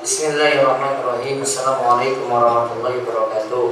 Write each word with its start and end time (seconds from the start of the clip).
Bismillahirrahmanirrahim. 0.00 1.44
Assalamualaikum 1.44 2.32
warahmatullahi 2.32 3.04
wabarakatuh. 3.04 3.66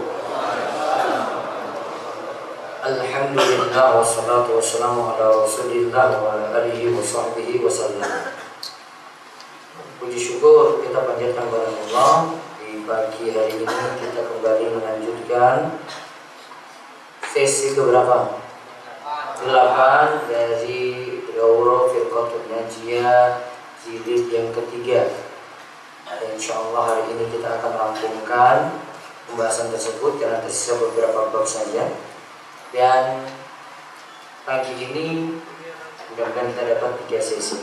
Alhamdulillah 2.84 3.96
wassalatu 3.96 4.60
wassalamu 4.60 5.16
ala 5.16 5.32
Rasulillah 5.32 6.20
wa 6.20 6.36
ala 6.36 6.60
alihi 6.60 6.92
wa 6.92 7.00
sahbihi 7.00 7.64
wasallam. 7.64 8.36
Puji 9.96 10.20
syukur 10.20 10.84
kita 10.84 11.08
panjatkan 11.08 11.48
kepada 11.48 11.72
Allah 11.72 12.36
di 12.60 12.84
pagi 12.84 13.32
hari 13.32 13.56
ini 13.56 13.64
kita 14.04 14.20
kembali 14.20 14.76
melanjutkan 14.76 15.80
sesi 17.32 17.72
keberapa? 17.72 18.36
Delapan 19.40 20.28
dari 20.28 21.16
Daurah 21.32 21.88
Firqatul 21.88 22.44
Najiyah 22.52 23.40
jilid 23.80 24.28
yang 24.28 24.52
ketiga 24.52 25.29
dan 26.18 26.34
insya 26.34 26.58
Allah 26.58 26.82
hari 26.90 27.14
ini 27.14 27.30
kita 27.30 27.62
akan 27.62 27.72
rampungkan 27.78 28.82
pembahasan 29.30 29.70
tersebut 29.70 30.18
karena 30.18 30.42
tersisa 30.42 30.74
beberapa 30.74 31.30
bab 31.30 31.46
saja. 31.46 31.86
Dan 32.74 33.22
pagi 34.42 34.74
ini 34.74 35.38
mudah-mudahan 36.10 36.50
kita 36.50 36.62
dapat 36.74 36.90
tiga 37.06 37.20
sesi. 37.22 37.62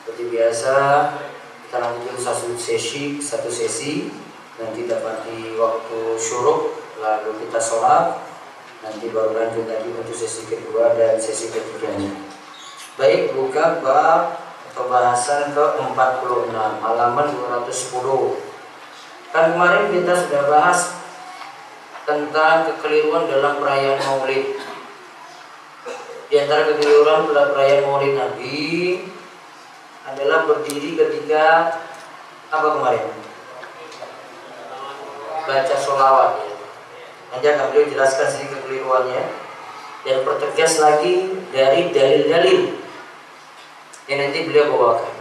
Seperti 0.00 0.32
biasa 0.32 0.74
kita 1.68 1.76
lanjutkan 1.80 2.16
satu 2.16 2.56
sesi, 2.56 3.20
satu 3.20 3.52
sesi 3.52 4.08
nanti 4.56 4.88
dapat 4.88 5.28
di 5.28 5.52
waktu 5.58 6.16
syuruk 6.16 6.80
lalu 7.02 7.36
kita 7.44 7.58
sholat 7.58 8.22
nanti 8.80 9.10
baru 9.10 9.34
lanjut 9.34 9.66
lagi 9.66 9.88
untuk 9.92 10.14
sesi 10.14 10.48
kedua 10.48 10.96
dan 10.96 11.20
sesi 11.20 11.52
ketiganya. 11.52 12.12
Baik 12.94 13.34
buka 13.36 13.82
bab 13.82 14.43
pembahasan 14.74 15.54
ke-46 15.54 16.50
halaman 16.82 17.26
210 17.30 18.54
kan 19.30 19.54
kemarin 19.54 19.90
kita 19.90 20.12
sudah 20.14 20.42
bahas 20.46 20.94
tentang 22.06 22.68
kekeliruan 22.70 23.26
dalam 23.26 23.58
perayaan 23.58 23.98
maulid. 24.06 24.60
Di 26.30 26.34
antara 26.38 26.70
kekeliruan 26.70 27.26
dalam 27.32 27.50
perayaan 27.50 27.82
maulid 27.82 28.14
Nabi 28.14 28.62
adalah 30.06 30.46
berdiri 30.46 30.94
ketika 30.94 31.74
apa 32.52 32.68
kemarin? 32.78 33.10
Baca 35.44 35.74
sholawat. 35.76 36.30
Ya. 36.38 36.52
nanti 37.34 37.46
akan 37.50 37.66
beliau 37.74 37.90
jelaskan 37.90 38.26
sedikit 38.30 38.62
kekeliruannya. 38.62 39.22
Dan 40.06 40.22
pertegas 40.22 40.78
lagi 40.78 41.42
dari 41.50 41.90
dalil-dalil 41.90 42.83
yang 44.04 44.18
nanti 44.20 44.44
beliau 44.44 44.68
bawakan. 44.72 45.14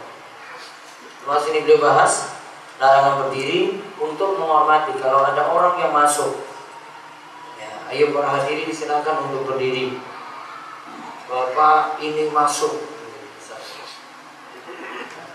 Mas 1.24 1.48
ini 1.48 1.64
beliau 1.64 1.80
bahas 1.80 2.36
larangan 2.84 3.28
berdiri 3.28 3.80
untuk 3.96 4.36
menghormati 4.36 5.00
kalau 5.00 5.24
ada 5.24 5.48
orang 5.48 5.80
yang 5.80 5.96
masuk. 5.96 6.44
Ya, 7.56 7.72
ayo 7.96 8.12
para 8.12 8.44
hadirin 8.44 8.68
silakan 8.76 9.32
untuk 9.32 9.56
berdiri. 9.56 10.04
Bapak 11.32 12.04
ini 12.04 12.28
masuk. 12.28 12.92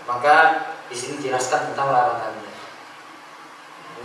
Maka 0.05 0.35
di 0.89 0.95
sini 0.97 1.21
jelaskan 1.21 1.73
tentang 1.73 1.89
larangannya. 1.89 2.53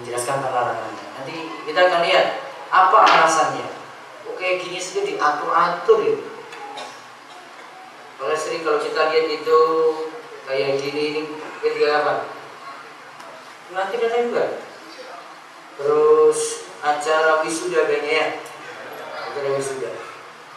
Menjelaskan 0.00 0.40
tentang 0.40 0.52
larangannya. 0.56 1.06
Nanti 1.20 1.36
kita 1.68 1.80
akan 1.84 2.00
lihat 2.08 2.26
apa 2.72 2.98
alasannya. 3.04 3.68
Oke, 4.24 4.56
gini 4.60 4.80
saja 4.80 5.04
diatur-atur 5.04 6.00
ya 6.00 6.33
kalau 8.24 8.40
sering 8.40 8.64
kalau 8.64 8.80
kita 8.80 9.12
lihat 9.12 9.28
itu 9.36 9.60
kayak 10.48 10.80
gini 10.80 11.02
ini 11.12 11.20
ketika 11.60 12.00
apa? 12.00 12.14
Nanti 13.76 14.00
kan 14.00 14.24
juga. 14.24 14.64
Terus 15.76 16.40
acara 16.80 17.44
wisuda 17.44 17.84
kayaknya 17.84 18.12
ya. 18.16 18.26
Acara 19.28 19.60
wisuda. 19.60 19.92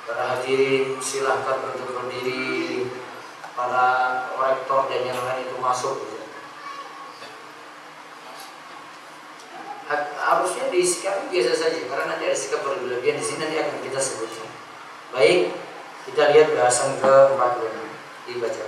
Para 0.07 0.23
hadirin 0.31 0.95
silahkan 1.03 1.59
untuk 1.75 1.91
berdiri. 1.91 2.87
Para 3.51 3.85
rektor 4.31 4.87
dan 4.87 5.03
yang 5.03 5.19
lain 5.19 5.43
itu 5.43 5.59
masuk. 5.59 6.07
Harusnya 10.23 10.71
disikap 10.71 11.27
biasa 11.27 11.51
saja 11.51 11.83
karena 11.83 12.15
nanti 12.15 12.31
ada 12.31 12.37
sikap 12.39 12.63
berlebihan 12.63 13.19
di 13.19 13.27
sini 13.27 13.43
nanti 13.43 13.59
akan 13.59 13.83
kita 13.83 13.99
sebutkan. 13.99 14.47
Baik, 15.11 15.51
kita 16.07 16.31
lihat 16.31 16.55
bahasan 16.55 16.95
ke-40 17.03 17.73
dibaca. 18.31 18.63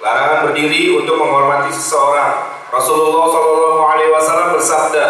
Larangan 0.00 0.38
berdiri 0.48 0.96
untuk 0.96 1.18
menghormati 1.18 1.74
seseorang. 1.74 2.62
Rasulullah 2.70 3.26
Shallallahu 3.26 3.82
Alaihi 3.84 4.10
Wasallam 4.14 4.48
bersabda, 4.56 5.06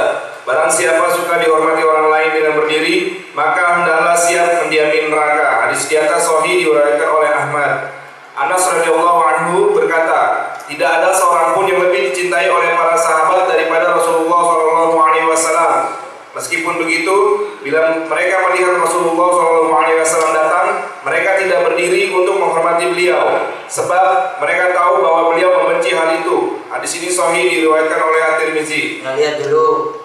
Barang 0.48 0.72
siapa 0.72 1.12
suka 1.12 1.36
dihormati 1.36 1.84
orang 1.84 2.08
lain 2.10 2.30
dengan 2.32 2.52
berdiri, 2.58 3.28
maka 3.36 3.76
hendaklah 3.76 4.16
siap 4.16 4.64
mendiami 4.64 5.12
neraka. 5.12 5.68
Hadis 5.68 5.84
di 5.86 5.94
atas 6.00 6.26
Sahih 6.26 6.64
diuraikan 6.64 7.06
oleh 7.12 7.30
Ahmad. 7.30 7.72
Anas 8.34 8.64
radhiyallahu 8.64 9.20
anhu 9.20 9.76
berkata, 9.76 10.50
tidak 10.64 10.90
ada 10.90 11.12
seorang 11.12 11.52
pun 11.52 11.68
yang 11.68 11.84
lebih 11.84 12.10
dicintai 12.10 12.48
oleh 12.48 12.72
para 12.72 12.96
sahabat 12.96 13.52
daripada 13.52 13.94
Rasulullah 13.94 14.40
Shallallahu 14.48 14.96
Alaihi 14.96 15.28
Wasallam. 15.28 15.72
Meskipun 16.34 16.80
begitu, 16.80 17.16
bila 17.60 18.00
mereka 18.08 18.48
melihat 18.48 18.80
Rasulullah 18.80 19.28
Shallallahu 19.28 19.76
Alaihi 19.76 19.98
Wasallam 20.00 20.32
datang, 20.32 20.59
mereka 21.00 21.40
tidak 21.40 21.64
berdiri 21.64 22.12
untuk 22.12 22.36
menghormati 22.36 22.92
beliau, 22.92 23.48
sebab 23.66 24.36
mereka 24.38 24.76
tahu 24.76 25.00
bahwa 25.00 25.32
beliau 25.32 25.50
membenci 25.64 25.96
hal 25.96 26.20
itu. 26.20 26.60
Hadis 26.68 26.92
ini 27.00 27.08
sahih 27.08 27.44
diriwayatkan 27.48 28.00
oleh 28.00 28.20
At-Tirmizi. 28.20 28.82
Nah, 29.02 29.16
lihat 29.16 29.40
dulu. 29.42 29.96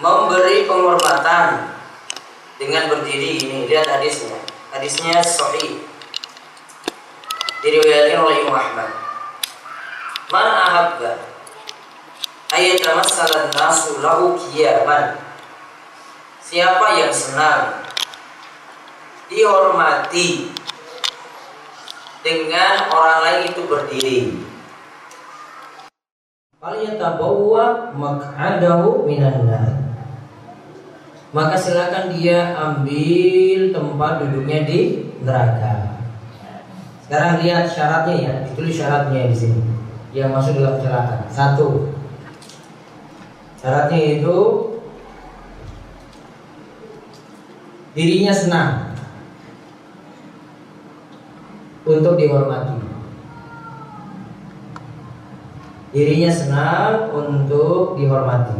Memberi 0.00 0.66
penghormatan 0.66 1.76
dengan 2.58 2.90
berdiri 2.90 3.44
ini 3.44 3.58
lihat 3.70 3.86
hadisnya. 3.86 4.40
Hadisnya 4.74 5.22
sahih. 5.22 5.84
Diriwayatkan 7.62 8.18
oleh 8.18 8.36
Imam 8.42 8.56
Ahmad. 8.58 8.90
Man 10.32 10.48
ahabba 10.50 11.34
ayatamasalan 12.50 13.52
nasu 13.54 14.00
lahu 14.00 14.34
kiyaman 14.40 15.20
siapa 16.40 16.86
yang 16.98 17.12
senang 17.14 17.83
dihormati 19.28 20.52
dengan 22.24 22.88
orang 22.88 23.18
lain 23.24 23.42
itu 23.52 23.62
berdiri. 23.68 24.20
Falyatabawwa 26.60 27.92
maq'adahu 27.92 29.04
minan 29.04 29.44
maka 31.34 31.58
silakan 31.58 32.14
dia 32.14 32.54
ambil 32.54 33.74
tempat 33.74 34.12
duduknya 34.22 34.62
di 34.64 35.02
neraka. 35.18 35.98
Sekarang 37.04 37.42
lihat 37.42 37.66
syaratnya 37.68 38.16
ya 38.16 38.34
ditulis 38.46 38.78
syaratnya 38.78 39.28
di 39.28 39.36
sini. 39.36 39.60
Yang 40.14 40.30
masuk 40.30 40.52
dalam 40.62 40.78
celaka 40.78 41.16
satu. 41.26 41.90
Syaratnya 43.58 44.22
itu 44.22 44.38
dirinya 47.98 48.30
senang 48.30 48.83
untuk 51.84 52.16
dihormati. 52.16 52.76
Dirinya 55.94 56.30
senang 56.32 57.12
untuk 57.14 57.94
dihormati. 57.94 58.58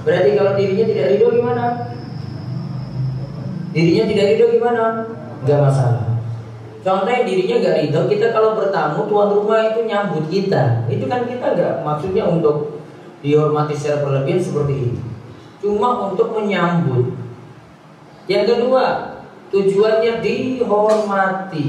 Berarti 0.00 0.30
kalau 0.32 0.56
dirinya 0.56 0.86
tidak 0.88 1.06
ridho 1.12 1.28
gimana? 1.36 1.64
Dirinya 3.76 4.04
tidak 4.08 4.26
ridho 4.32 4.46
gimana? 4.56 4.84
Gak 5.44 5.60
masalah. 5.60 6.08
Contohnya 6.80 7.28
dirinya 7.28 7.56
gak 7.60 7.76
ridho, 7.84 8.00
kita 8.08 8.32
kalau 8.32 8.56
bertamu 8.56 9.04
tuan 9.04 9.28
rumah 9.28 9.60
itu 9.68 9.84
nyambut 9.84 10.24
kita. 10.32 10.88
Itu 10.88 11.04
kan 11.04 11.28
kita 11.28 11.52
gak 11.52 11.74
maksudnya 11.84 12.24
untuk 12.24 12.80
dihormati 13.20 13.76
secara 13.76 14.00
berlebihan 14.00 14.40
seperti 14.40 14.74
ini. 14.88 15.00
Cuma 15.60 16.08
untuk 16.08 16.32
menyambut. 16.32 17.12
Yang 18.24 18.56
kedua, 18.56 19.09
tujuannya 19.50 20.22
dihormati. 20.22 21.66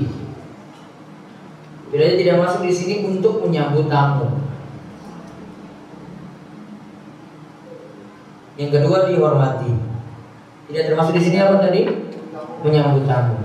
Bila 1.92 2.16
tidak 2.16 2.40
masuk 2.40 2.62
di 2.64 2.72
sini 2.72 2.96
untuk 3.04 3.44
menyambut 3.44 3.92
tamu. 3.92 4.32
Yang 8.56 8.80
kedua 8.80 9.12
dihormati. 9.12 9.72
Tidak 10.72 10.84
termasuk 10.88 11.20
di 11.20 11.22
sini 11.28 11.38
apa 11.44 11.60
tadi? 11.60 11.84
Menyambut 12.64 13.04
tamu. 13.04 13.36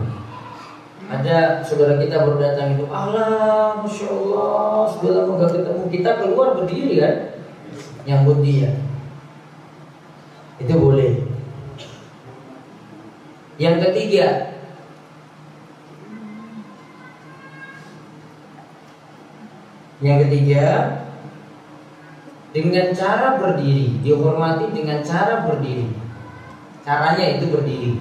Ada 1.06 1.62
saudara 1.62 2.02
kita 2.02 2.26
baru 2.26 2.38
datang 2.38 2.74
itu, 2.74 2.86
Allah, 2.90 3.78
masya 3.78 4.10
Allah, 4.10 4.90
sudah 4.90 5.10
lama 5.22 5.38
gak 5.38 5.54
ketemu. 5.54 5.82
Kita 5.86 6.10
keluar 6.18 6.58
berdiri 6.58 6.98
kan, 6.98 7.14
nyambut 8.02 8.42
dia. 8.42 8.74
Itu 10.58 10.74
boleh. 10.82 11.25
Yang 13.56 13.76
ketiga, 13.88 14.56
Yang 19.96 20.28
ketiga, 20.28 20.64
dengan 22.52 22.92
cara 22.92 23.40
berdiri, 23.40 23.96
dihormati 24.04 24.68
dengan 24.76 25.00
cara 25.00 25.48
berdiri. 25.48 25.88
Caranya 26.84 27.40
itu 27.40 27.48
berdiri. 27.48 27.92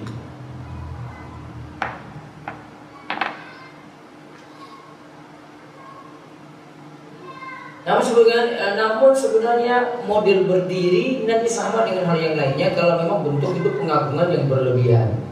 Namun 7.86 8.02
sebenarnya, 8.02 8.54
eh, 8.60 8.72
namun 8.76 9.14
sebenarnya 9.14 9.76
model 10.04 10.38
berdiri 10.44 11.24
nanti 11.24 11.48
sama 11.48 11.86
dengan 11.86 12.12
hal 12.12 12.18
yang 12.18 12.34
lainnya 12.34 12.74
kalau 12.74 12.98
memang 12.98 13.24
bentuk 13.24 13.56
itu 13.56 13.70
pengagungan 13.78 14.36
yang 14.36 14.44
berlebihan. 14.50 15.25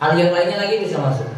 Hal 0.00 0.16
yang 0.16 0.32
lainnya 0.32 0.56
lagi 0.56 0.80
bisa 0.80 0.96
masuk. 0.96 1.28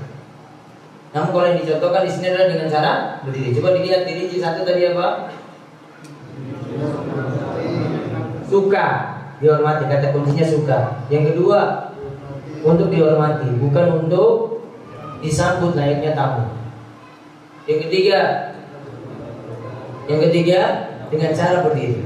Namun 1.11 1.29
kalau 1.35 1.47
yang 1.51 1.59
dicontohkan 1.59 2.07
di 2.07 2.11
sini 2.15 2.27
adalah 2.31 2.47
dengan 2.47 2.69
cara 2.71 2.93
berdiri. 3.27 3.51
Coba 3.59 3.75
dilihat 3.75 4.07
diri 4.07 4.39
satu 4.39 4.63
tadi 4.63 4.87
apa? 4.95 5.35
Suka 8.47 8.87
dihormati. 9.43 9.85
Kata 9.91 10.15
kuncinya 10.15 10.47
suka. 10.47 10.79
Yang 11.11 11.35
kedua 11.35 11.91
untuk 12.63 12.89
dihormati, 12.89 13.51
bukan 13.59 14.07
untuk 14.07 14.63
disambut 15.19 15.75
layaknya 15.75 16.15
tamu. 16.15 16.47
Yang 17.67 17.91
ketiga 17.91 18.19
yang 20.07 20.21
ketiga 20.31 20.61
dengan 21.11 21.35
cara 21.35 21.67
berdiri. 21.67 21.99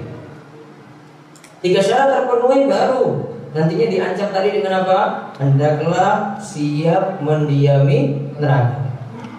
Tiga 1.61 1.81
syarat 1.85 2.25
terpenuhi 2.25 2.65
baru 2.65 3.36
nantinya 3.57 3.87
diancam 3.89 4.29
tadi 4.29 4.61
dengan 4.61 4.85
apa? 4.85 5.01
Hendaklah 5.41 6.37
siap 6.37 7.25
mendiami 7.25 8.31
neraka. 8.37 8.85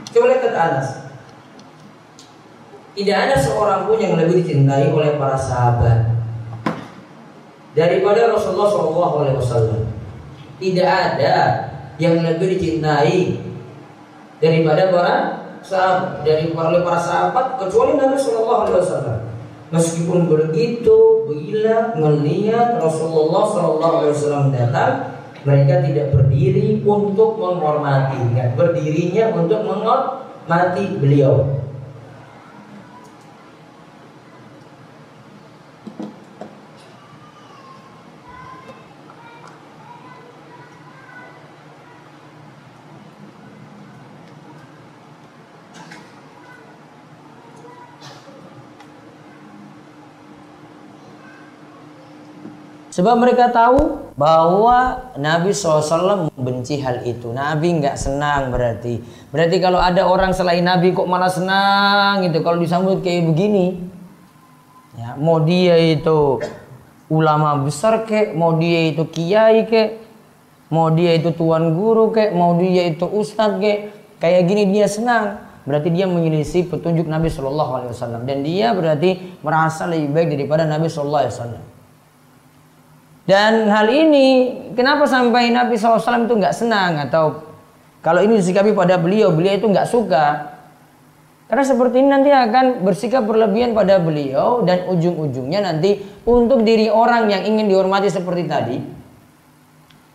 Coba 0.10 0.34
lihat 0.34 0.42
ke 0.42 0.50
atas. 0.50 0.88
Tidak 2.98 3.14
ada 3.14 3.38
seorang 3.38 3.86
pun 3.86 4.02
yang 4.02 4.18
lebih 4.18 4.42
dicintai 4.42 4.90
oleh 4.90 5.22
para 5.22 5.38
sahabat 5.38 6.10
daripada 7.78 8.34
Rasulullah 8.34 8.74
SAW. 8.74 9.86
Tidak 10.58 10.90
ada 10.90 11.36
yang 12.02 12.26
lebih 12.26 12.58
dicintai 12.58 13.38
daripada 14.42 14.90
para 14.90 15.16
sahabat 15.62 16.26
dari 16.26 16.50
para 16.58 16.98
sahabat 16.98 17.62
kecuali 17.62 18.02
Nabi 18.02 18.18
Shallallahu 18.18 18.62
Alaihi 18.66 18.78
Wasallam. 18.82 19.17
Meskipun 19.68 20.32
begitu, 20.32 21.28
bila 21.28 21.92
melihat 22.00 22.80
Rasulullah 22.80 23.52
Wasallam 24.08 24.56
datang, 24.56 25.20
mereka 25.44 25.84
tidak 25.84 26.16
berdiri 26.16 26.80
untuk 26.88 27.36
menghormati, 27.36 28.32
berdirinya 28.56 29.36
untuk 29.36 29.68
menghormati 29.68 31.00
beliau. 31.04 31.67
Sebab 52.98 53.14
mereka 53.22 53.54
tahu 53.54 54.10
bahwa 54.18 55.14
Nabi 55.22 55.54
SAW 55.54 56.34
membenci 56.34 56.82
hal 56.82 57.06
itu. 57.06 57.30
Nabi 57.30 57.78
nggak 57.78 57.94
senang 57.94 58.50
berarti. 58.50 58.98
Berarti 59.30 59.62
kalau 59.62 59.78
ada 59.78 60.10
orang 60.10 60.34
selain 60.34 60.66
Nabi 60.66 60.98
kok 60.98 61.06
malah 61.06 61.30
senang 61.30 62.26
gitu. 62.26 62.42
Kalau 62.42 62.58
disambut 62.58 63.06
kayak 63.06 63.30
begini. 63.30 63.86
Ya, 64.98 65.14
mau 65.14 65.38
dia 65.46 65.78
itu 65.78 66.42
ulama 67.06 67.62
besar 67.62 68.02
kek, 68.10 68.34
mau 68.34 68.58
dia 68.58 68.90
itu 68.90 69.06
kiai 69.06 69.70
kek, 69.70 70.02
mau 70.74 70.90
dia 70.90 71.22
itu 71.22 71.30
tuan 71.38 71.78
guru 71.78 72.10
kek, 72.10 72.34
mau 72.34 72.58
dia 72.58 72.90
itu 72.90 73.06
ustadz 73.06 73.62
kek, 73.62 73.94
kayak 74.18 74.50
gini 74.50 74.74
dia 74.74 74.90
senang. 74.90 75.46
Berarti 75.70 75.94
dia 75.94 76.10
menyelisih 76.10 76.66
petunjuk 76.66 77.06
Nabi 77.06 77.30
Wasallam 77.30 78.26
dan 78.26 78.42
dia 78.42 78.74
berarti 78.74 79.38
merasa 79.46 79.86
lebih 79.86 80.18
baik 80.18 80.28
daripada 80.34 80.66
Nabi 80.66 80.90
Wasallam. 80.90 81.67
Dan 83.28 83.68
hal 83.68 83.92
ini 83.92 84.56
kenapa 84.72 85.04
sampai 85.04 85.52
Nabi 85.52 85.76
SAW 85.76 86.00
itu 86.00 86.34
nggak 86.40 86.56
senang 86.56 86.96
atau 86.96 87.44
kalau 88.00 88.24
ini 88.24 88.40
disikapi 88.40 88.72
pada 88.72 88.96
beliau, 88.96 89.36
beliau 89.36 89.60
itu 89.60 89.68
nggak 89.68 89.84
suka. 89.92 90.56
Karena 91.52 91.64
seperti 91.68 92.00
ini 92.00 92.08
nanti 92.08 92.32
akan 92.32 92.88
bersikap 92.88 93.28
berlebihan 93.28 93.76
pada 93.76 94.00
beliau 94.00 94.64
dan 94.64 94.88
ujung-ujungnya 94.88 95.60
nanti 95.60 96.00
untuk 96.24 96.64
diri 96.64 96.88
orang 96.88 97.28
yang 97.28 97.44
ingin 97.44 97.68
dihormati 97.68 98.08
seperti 98.08 98.48
tadi, 98.48 98.78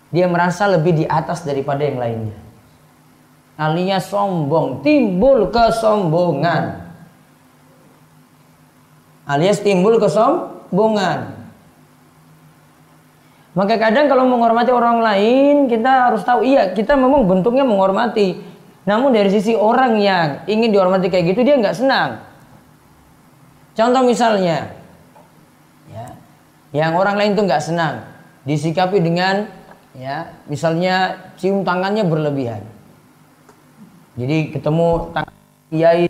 dia 0.09 0.25
merasa 0.29 0.69
lebih 0.73 0.93
di 0.93 1.05
atas 1.05 1.45
daripada 1.45 1.85
yang 1.85 2.01
lainnya. 2.01 2.37
Alias 3.61 4.09
sombong, 4.09 4.81
timbul 4.81 5.53
kesombongan. 5.53 6.81
Alias 9.29 9.61
timbul 9.61 10.01
kesombongan. 10.01 11.42
Maka 13.53 13.77
kadang 13.77 14.09
kalau 14.09 14.25
menghormati 14.25 14.73
orang 14.73 15.05
lain, 15.05 15.69
kita 15.69 16.09
harus 16.09 16.25
tahu 16.25 16.41
iya 16.41 16.73
kita 16.73 16.97
memang 16.97 17.29
bentuknya 17.29 17.69
menghormati. 17.69 18.41
Namun 18.89 19.13
dari 19.13 19.29
sisi 19.29 19.53
orang 19.53 20.01
yang 20.01 20.41
ingin 20.49 20.73
dihormati 20.73 21.13
kayak 21.13 21.37
gitu 21.37 21.45
dia 21.45 21.61
nggak 21.61 21.77
senang. 21.77 22.25
Contoh 23.77 24.03
misalnya, 24.09 24.73
ya, 25.93 26.17
yang 26.73 26.97
orang 26.97 27.21
lain 27.21 27.37
tuh 27.37 27.45
nggak 27.45 27.61
senang 27.61 28.09
disikapi 28.49 29.01
dengan 29.05 29.49
ya 29.93 30.33
misalnya 30.49 31.21
cium 31.37 31.61
tangannya 31.61 32.09
berlebihan. 32.09 32.65
Jadi 34.17 34.49
ketemu 34.49 35.13
tangan 35.13 35.37
kiai, 35.69 36.05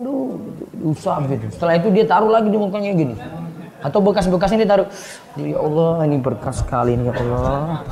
aduh, 0.00 0.40
usah 0.88 1.20
gitu. 1.28 1.52
Setelah 1.52 1.76
itu 1.76 1.88
dia 1.92 2.04
taruh 2.08 2.32
lagi 2.32 2.48
di 2.48 2.56
mukanya 2.56 2.96
gini 2.96 3.16
atau 3.82 3.98
bekas-bekasnya 3.98 4.62
ditaruh. 4.62 4.88
Ya 5.36 5.58
Allah 5.58 6.06
ini 6.06 6.16
berkas 6.22 6.62
sekali 6.62 6.94
ini 6.94 7.10
ya 7.10 7.14
Allah. 7.18 7.82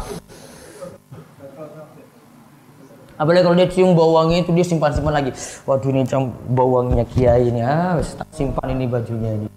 Apalagi 3.21 3.45
kalau 3.45 3.57
dia 3.61 3.69
cium 3.69 3.93
bawangnya 3.93 4.41
itu 4.41 4.51
dia 4.57 4.65
simpan-simpan 4.65 5.13
lagi. 5.13 5.37
Waduh 5.69 5.93
ini 5.93 6.09
cium 6.09 6.33
bawangnya 6.57 7.05
kiai 7.05 7.53
ini. 7.53 7.61
Ah 7.61 8.00
simpan 8.33 8.73
ini 8.73 8.88
bajunya 8.88 9.31
ini. 9.37 9.49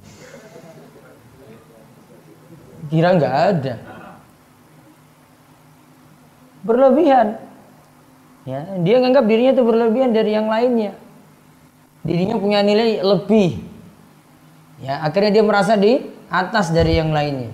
Kira 2.91 3.15
nggak 3.15 3.35
ada. 3.55 3.73
Berlebihan. 6.67 7.39
Ya 8.43 8.67
dia 8.83 8.99
nganggap 8.99 9.23
dirinya 9.23 9.55
itu 9.55 9.63
berlebihan 9.63 10.11
dari 10.11 10.35
yang 10.35 10.51
lainnya. 10.51 10.99
Dirinya 12.03 12.35
punya 12.35 12.59
nilai 12.59 12.99
lebih. 12.99 13.63
Ya 14.83 14.99
akhirnya 15.07 15.39
dia 15.39 15.43
merasa 15.47 15.79
di 15.79 16.12
atas 16.31 16.71
dari 16.71 16.99
yang 16.99 17.11
lainnya. 17.11 17.51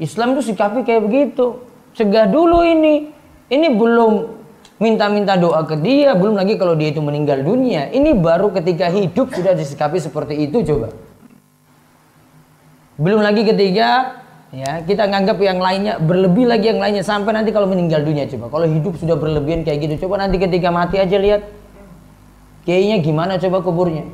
Islam 0.00 0.32
itu 0.32 0.52
sikapi 0.52 0.84
kayak 0.84 1.02
begitu. 1.04 1.60
Cegah 1.92 2.30
dulu 2.30 2.64
ini. 2.64 3.12
Ini 3.50 3.66
belum 3.76 4.40
minta-minta 4.80 5.36
doa 5.36 5.60
ke 5.68 5.76
dia, 5.76 6.16
belum 6.16 6.40
lagi 6.40 6.56
kalau 6.56 6.72
dia 6.72 6.88
itu 6.88 7.04
meninggal 7.04 7.44
dunia. 7.44 7.92
Ini 7.92 8.16
baru 8.16 8.48
ketika 8.56 8.88
hidup 8.88 9.34
sudah 9.36 9.52
disikapi 9.52 10.00
seperti 10.00 10.48
itu 10.48 10.64
coba. 10.64 10.88
Belum 12.96 13.20
lagi 13.20 13.44
ketika 13.44 14.20
ya 14.50 14.80
kita 14.82 15.04
nganggap 15.06 15.36
yang 15.40 15.60
lainnya 15.60 16.00
berlebih 16.00 16.48
lagi 16.48 16.72
yang 16.72 16.80
lainnya 16.80 17.04
sampai 17.04 17.36
nanti 17.36 17.52
kalau 17.52 17.68
meninggal 17.68 18.00
dunia 18.00 18.24
coba. 18.24 18.48
Kalau 18.48 18.66
hidup 18.66 18.96
sudah 18.96 19.16
berlebihan 19.20 19.68
kayak 19.68 19.84
gitu, 19.84 20.08
coba 20.08 20.24
nanti 20.24 20.40
ketika 20.40 20.72
mati 20.72 20.96
aja 20.96 21.16
lihat 21.20 21.44
kayaknya 22.64 22.96
gimana 23.04 23.36
coba 23.36 23.60
kuburnya. 23.60 24.08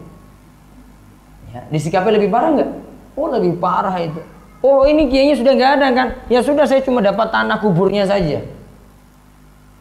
Ya, 1.55 1.63
disikapi 1.71 2.11
lebih 2.11 2.29
parah 2.33 2.51
nggak? 2.59 2.71
Oh 3.16 3.32
lebih 3.32 3.56
parah 3.56 3.96
itu. 3.96 4.20
Oh 4.61 4.85
ini 4.85 5.08
kiainya 5.08 5.40
sudah 5.40 5.52
nggak 5.56 5.73
ada 5.80 5.87
kan? 5.96 6.08
Ya 6.28 6.44
sudah 6.44 6.68
saya 6.68 6.85
cuma 6.85 7.00
dapat 7.00 7.32
tanah 7.32 7.56
kuburnya 7.64 8.04
saja. 8.04 8.44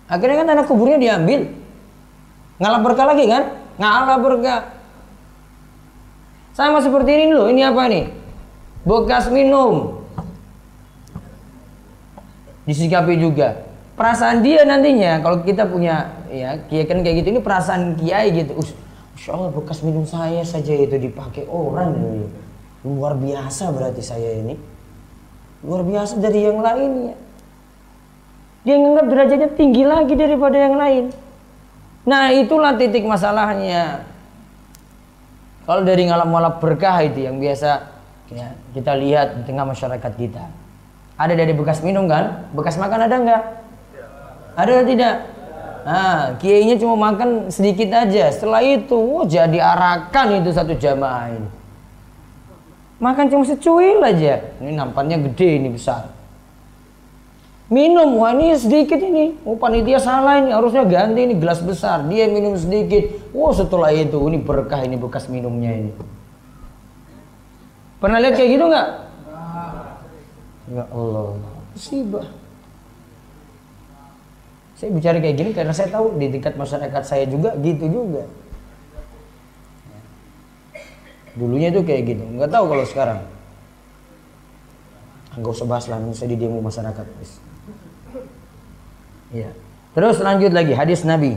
Akhirnya 0.07 0.41
kan 0.41 0.47
tanah 0.55 0.65
kuburnya 0.65 0.97
diambil. 0.97 1.51
Ngalah 2.63 2.79
berkah 2.79 3.05
lagi 3.11 3.25
kan? 3.27 3.43
Ngalah 3.75 4.17
berkah. 4.23 4.61
Sama 6.55 6.79
seperti 6.79 7.11
ini 7.11 7.35
loh. 7.35 7.51
Ini 7.51 7.67
apa 7.67 7.83
nih? 7.91 8.05
Bekas 8.87 9.27
minum. 9.27 9.99
Disikapi 12.63 13.19
juga. 13.19 13.67
Perasaan 13.95 14.43
dia 14.43 14.67
nantinya 14.67 15.23
kalau 15.23 15.39
kita 15.43 15.67
punya 15.67 16.19
ya 16.27 16.59
kiai 16.67 16.83
kan 16.83 16.99
kayak 16.99 17.23
gitu 17.23 17.35
ini 17.35 17.41
perasaan 17.43 17.95
kiai 17.95 18.31
gitu. 18.31 18.59
Masya 19.15 19.31
Allah 19.31 19.51
bekas 19.55 19.79
minum 19.87 20.03
saya 20.03 20.43
saja 20.43 20.75
itu 20.75 20.99
dipakai 20.99 21.47
orang 21.47 21.95
gitu. 21.95 22.44
Luar 22.85 23.17
biasa 23.17 23.73
berarti 23.73 24.05
saya 24.05 24.37
ini. 24.37 24.53
Luar 25.65 25.81
biasa 25.81 26.21
dari 26.21 26.45
yang 26.45 26.61
lainnya. 26.61 27.17
Dia 28.61 28.77
menganggap 28.77 29.07
derajatnya 29.09 29.49
tinggi 29.57 29.81
lagi 29.81 30.13
daripada 30.13 30.57
yang 30.57 30.77
lain. 30.77 31.05
Nah 32.05 32.29
itulah 32.29 32.77
titik 32.77 33.01
masalahnya. 33.01 34.05
Kalau 35.65 35.81
dari 35.81 36.05
ngalap-ngalap 36.05 36.61
berkah 36.61 37.01
itu 37.01 37.25
yang 37.25 37.41
biasa 37.41 37.89
ya, 38.29 38.53
kita 38.77 38.93
lihat 38.93 39.41
di 39.41 39.49
tengah 39.49 39.65
masyarakat 39.65 40.13
kita. 40.13 40.45
Ada 41.17 41.33
dari 41.33 41.57
bekas 41.57 41.81
minum 41.81 42.05
kan? 42.05 42.53
Bekas 42.53 42.77
makan 42.77 43.09
ada 43.09 43.15
nggak? 43.17 43.43
Ada 44.53 44.71
atau 44.77 44.85
tidak? 44.85 45.15
Nah, 45.85 46.17
kiainya 46.41 46.77
cuma 46.77 46.97
makan 46.97 47.49
sedikit 47.49 47.93
aja. 47.93 48.29
Setelah 48.33 48.61
itu, 48.65 48.97
oh, 48.97 49.25
jadi 49.25 49.57
arakan 49.57 50.41
itu 50.41 50.49
satu 50.53 50.73
jamaah 50.73 51.33
ini. 51.33 51.49
Makan 52.99 53.25
cuma 53.27 53.43
secuil 53.43 53.99
aja. 53.99 54.55
Ini 54.63 54.71
nampaknya 54.71 55.19
gede, 55.19 55.59
ini 55.59 55.69
besar. 55.71 56.15
Minum 57.65 58.21
wah 58.21 58.31
ini 58.31 58.53
sedikit 58.53 59.01
ini. 59.01 59.41
Oh 59.41 59.57
panitia 59.57 59.97
salah 59.97 60.37
ini 60.37 60.53
harusnya 60.53 60.85
ganti 60.85 61.25
ini 61.25 61.33
gelas 61.35 61.59
besar. 61.65 62.05
Dia 62.05 62.29
minum 62.29 62.53
sedikit. 62.53 63.09
Oh 63.33 63.49
setelah 63.51 63.89
itu 63.89 64.21
ini 64.29 64.37
berkah 64.37 64.85
ini 64.85 64.95
bekas 65.01 65.25
minumnya 65.27 65.73
ini. 65.73 65.91
Pernah 67.97 68.21
lihat 68.21 68.37
kayak 68.37 68.49
gitu 68.53 68.65
nggak? 68.69 68.87
Ya 70.71 70.85
Allah. 70.93 71.41
Musibah 71.73 72.25
saya 74.75 74.91
bicara 74.91 75.17
kayak 75.23 75.35
gini 75.39 75.51
karena 75.55 75.71
saya 75.71 75.87
tahu 75.87 76.19
di 76.19 76.27
tingkat 76.35 76.59
masyarakat 76.59 77.03
saya 77.07 77.23
juga 77.31 77.55
gitu 77.63 77.87
juga 77.87 78.27
dulunya 81.35 81.69
itu 81.69 81.83
kayak 81.83 82.15
gitu 82.15 82.23
nggak 82.35 82.51
tahu 82.51 82.65
kalau 82.71 82.85
sekarang 82.87 83.19
nggak 85.35 85.51
usah 85.51 85.67
bahas 85.67 85.85
lah 85.91 85.99
saya 86.15 86.31
di 86.31 86.37
demo 86.39 86.63
masyarakat 86.63 87.05
Ya. 89.35 89.51
Terus 89.91 90.23
lanjut 90.23 90.55
lagi 90.55 90.71
hadis 90.71 91.03
Nabi. 91.03 91.35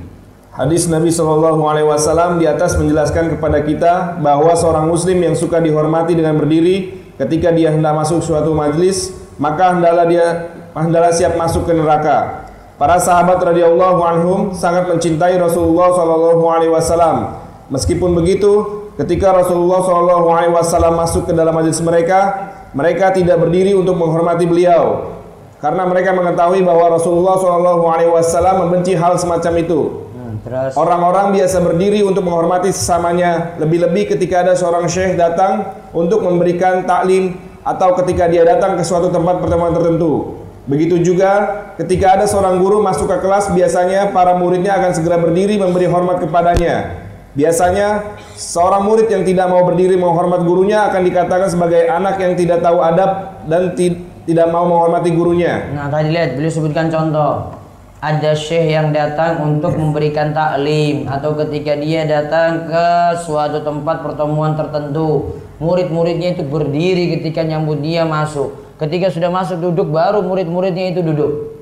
Hadis 0.55 0.87
Nabi 0.87 1.11
Shallallahu 1.11 1.67
Alaihi 1.67 1.87
Wasallam 1.87 2.39
di 2.39 2.47
atas 2.47 2.79
menjelaskan 2.79 3.35
kepada 3.35 3.63
kita 3.63 4.19
bahwa 4.23 4.55
seorang 4.55 4.87
Muslim 4.87 5.19
yang 5.19 5.35
suka 5.35 5.59
dihormati 5.59 6.15
dengan 6.15 6.39
berdiri 6.39 6.95
ketika 7.19 7.51
dia 7.51 7.75
hendak 7.75 7.95
masuk 7.95 8.23
suatu 8.23 8.55
majlis 8.55 9.15
maka 9.39 9.75
hendaklah 9.75 10.07
dia 10.07 10.27
hendaklah 10.75 11.11
siap 11.15 11.35
masuk 11.39 11.67
ke 11.67 11.75
neraka. 11.75 12.47
Para 12.79 12.99
sahabat 13.03 13.43
radhiyallahu 13.43 14.01
anhum 14.03 14.39
sangat 14.55 14.87
mencintai 14.87 15.35
Rasulullah 15.39 15.91
Shallallahu 15.95 16.45
Alaihi 16.47 16.71
Wasallam. 16.71 17.35
Meskipun 17.75 18.15
begitu, 18.15 18.87
ketika 18.99 19.31
Rasulullah 19.31 19.81
Shallallahu 19.87 20.27
Alaihi 20.35 20.53
Wasallam 20.53 20.99
masuk 20.99 21.31
ke 21.31 21.33
dalam 21.33 21.55
majlis 21.55 21.79
mereka, 21.79 22.51
mereka 22.75 23.15
tidak 23.15 23.39
berdiri 23.39 23.73
untuk 23.79 23.95
menghormati 23.95 24.45
beliau, 24.45 25.15
karena 25.63 25.87
mereka 25.87 26.11
mengetahui 26.13 26.67
bahwa 26.67 26.99
Rasulullah 26.99 27.39
Shallallahu 27.39 27.85
Alaihi 27.87 28.11
Wasallam 28.11 28.67
membenci 28.67 28.99
hal 28.99 29.15
semacam 29.15 29.55
itu. 29.63 29.81
Hmm, 30.19 30.35
Orang-orang 30.75 31.31
biasa 31.31 31.63
berdiri 31.63 32.03
untuk 32.03 32.27
menghormati 32.27 32.75
sesamanya, 32.75 33.55
lebih-lebih 33.63 34.19
ketika 34.19 34.43
ada 34.43 34.59
seorang 34.59 34.91
syekh 34.91 35.15
datang 35.15 35.79
untuk 35.95 36.27
memberikan 36.27 36.83
taklim 36.83 37.39
atau 37.63 37.95
ketika 38.03 38.27
dia 38.27 38.43
datang 38.43 38.75
ke 38.75 38.83
suatu 38.83 39.15
tempat 39.15 39.39
pertemuan 39.39 39.71
tertentu. 39.71 40.43
Begitu 40.69 41.01
juga 41.01 41.65
ketika 41.81 42.21
ada 42.21 42.29
seorang 42.29 42.61
guru 42.61 42.85
masuk 42.85 43.09
ke 43.09 43.25
kelas, 43.25 43.49
biasanya 43.57 44.13
para 44.13 44.37
muridnya 44.37 44.77
akan 44.77 44.93
segera 44.93 45.17
berdiri 45.17 45.57
memberi 45.57 45.89
hormat 45.89 46.21
kepadanya. 46.21 47.08
Biasanya 47.39 48.19
seorang 48.35 48.83
murid 48.83 49.07
yang 49.07 49.23
tidak 49.23 49.47
mau 49.47 49.63
berdiri 49.63 49.95
menghormat 49.95 50.43
gurunya 50.43 50.91
akan 50.91 51.07
dikatakan 51.07 51.47
sebagai 51.47 51.87
anak 51.87 52.19
yang 52.19 52.35
tidak 52.35 52.59
tahu 52.67 52.83
adab 52.83 53.39
dan 53.47 53.79
tidak 53.79 54.03
tidak 54.29 54.53
mau 54.53 54.69
menghormati 54.69 55.09
gurunya. 55.17 55.73
Nah, 55.73 55.89
tadi 55.89 56.13
lihat 56.13 56.37
beliau 56.37 56.53
sebutkan 56.53 56.93
contoh. 56.93 57.57
Ada 57.99 58.37
syekh 58.37 58.71
yang 58.79 58.95
datang 58.95 59.43
untuk 59.43 59.75
memberikan 59.75 60.31
taklim 60.31 61.11
atau 61.11 61.35
ketika 61.35 61.75
dia 61.75 62.07
datang 62.07 62.71
ke 62.71 62.87
suatu 63.27 63.65
tempat 63.65 64.07
pertemuan 64.07 64.55
tertentu, 64.55 65.35
murid-muridnya 65.59 66.39
itu 66.39 66.47
berdiri 66.47 67.19
ketika 67.19 67.43
nyambut 67.43 67.83
dia 67.83 68.07
masuk. 68.07 68.55
Ketika 68.79 69.11
sudah 69.11 69.35
masuk 69.35 69.59
duduk 69.59 69.91
baru 69.91 70.23
murid-muridnya 70.23 70.95
itu 70.95 71.03
duduk. 71.03 71.58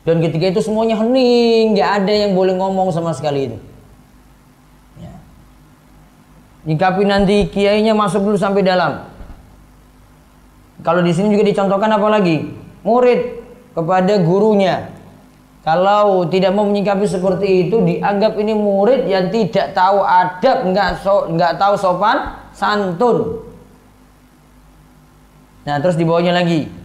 Dan 0.00 0.24
ketika 0.24 0.48
itu 0.48 0.60
semuanya 0.64 0.96
hening, 0.96 1.76
nggak 1.76 1.90
ada 2.02 2.12
yang 2.12 2.32
boleh 2.32 2.56
ngomong 2.56 2.88
sama 2.88 3.12
sekali 3.12 3.52
itu. 3.52 3.58
Ya. 4.96 5.12
Nyikapi 6.64 7.02
nanti 7.04 7.36
kiainya 7.52 7.92
masuk 7.92 8.24
dulu 8.24 8.40
sampai 8.40 8.64
dalam. 8.64 9.04
Kalau 10.80 11.04
di 11.04 11.12
sini 11.12 11.36
juga 11.36 11.44
dicontohkan 11.44 11.92
apa 11.92 12.08
lagi? 12.08 12.48
Murid 12.80 13.44
kepada 13.76 14.16
gurunya. 14.24 14.88
Kalau 15.60 16.24
tidak 16.32 16.56
mau 16.56 16.64
menyikapi 16.64 17.04
seperti 17.04 17.68
itu, 17.68 17.84
dianggap 17.84 18.40
ini 18.40 18.56
murid 18.56 19.04
yang 19.04 19.28
tidak 19.28 19.76
tahu 19.76 20.00
adab, 20.00 20.64
nggak 20.72 21.04
so, 21.04 21.28
nggak 21.28 21.60
tahu 21.60 21.76
sopan, 21.76 22.32
santun. 22.56 23.44
Nah, 25.68 25.76
terus 25.84 26.00
dibawanya 26.00 26.40
lagi. 26.40 26.79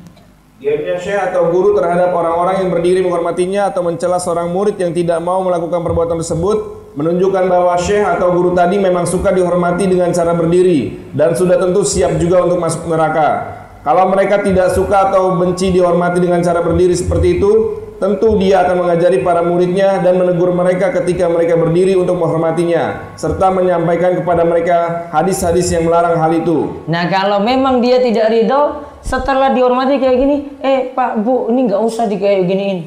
Diamnya 0.56 0.96
syekh 0.96 1.20
atau 1.20 1.52
guru 1.52 1.76
terhadap 1.76 2.16
orang-orang 2.16 2.64
yang 2.64 2.72
berdiri 2.72 3.04
menghormatinya 3.04 3.76
atau 3.76 3.84
mencela 3.84 4.24
seorang 4.24 4.48
murid 4.56 4.80
yang 4.80 4.96
tidak 4.96 5.20
mau 5.20 5.44
melakukan 5.44 5.84
perbuatan 5.84 6.16
tersebut 6.24 6.58
menunjukkan 6.96 7.52
bahwa 7.52 7.76
syekh 7.76 8.08
atau 8.08 8.32
guru 8.32 8.56
tadi 8.56 8.80
memang 8.80 9.04
suka 9.04 9.36
dihormati 9.36 9.84
dengan 9.84 10.16
cara 10.16 10.32
berdiri 10.32 11.12
dan 11.12 11.36
sudah 11.36 11.60
tentu 11.60 11.84
siap 11.84 12.16
juga 12.24 12.48
untuk 12.48 12.64
masuk 12.64 12.88
neraka. 12.88 13.52
Kalau 13.84 14.08
mereka 14.08 14.48
tidak 14.48 14.72
suka 14.72 15.12
atau 15.12 15.36
benci 15.36 15.76
dihormati 15.76 16.24
dengan 16.24 16.40
cara 16.40 16.64
berdiri 16.64 16.96
seperti 16.96 17.36
itu, 17.36 17.52
tentu 18.00 18.40
dia 18.40 18.64
akan 18.64 18.88
mengajari 18.88 19.28
para 19.28 19.44
muridnya 19.44 20.00
dan 20.00 20.16
menegur 20.16 20.56
mereka 20.56 20.96
ketika 21.04 21.28
mereka 21.28 21.60
berdiri 21.60 22.00
untuk 22.00 22.16
menghormatinya, 22.16 23.14
serta 23.20 23.52
menyampaikan 23.52 24.24
kepada 24.24 24.48
mereka 24.48 25.12
hadis-hadis 25.12 25.68
yang 25.68 25.84
melarang 25.84 26.16
hal 26.16 26.32
itu. 26.32 26.80
Nah, 26.88 27.12
kalau 27.12 27.44
memang 27.44 27.84
dia 27.84 28.00
tidak 28.00 28.32
ridho, 28.32 28.95
setelah 29.06 29.54
dihormati 29.54 30.02
kayak 30.02 30.18
gini, 30.18 30.38
eh 30.66 30.90
Pak 30.90 31.22
Bu, 31.22 31.54
ini 31.54 31.70
nggak 31.70 31.82
usah 31.86 32.10
di 32.10 32.18
kayak 32.18 32.50
giniin. 32.50 32.80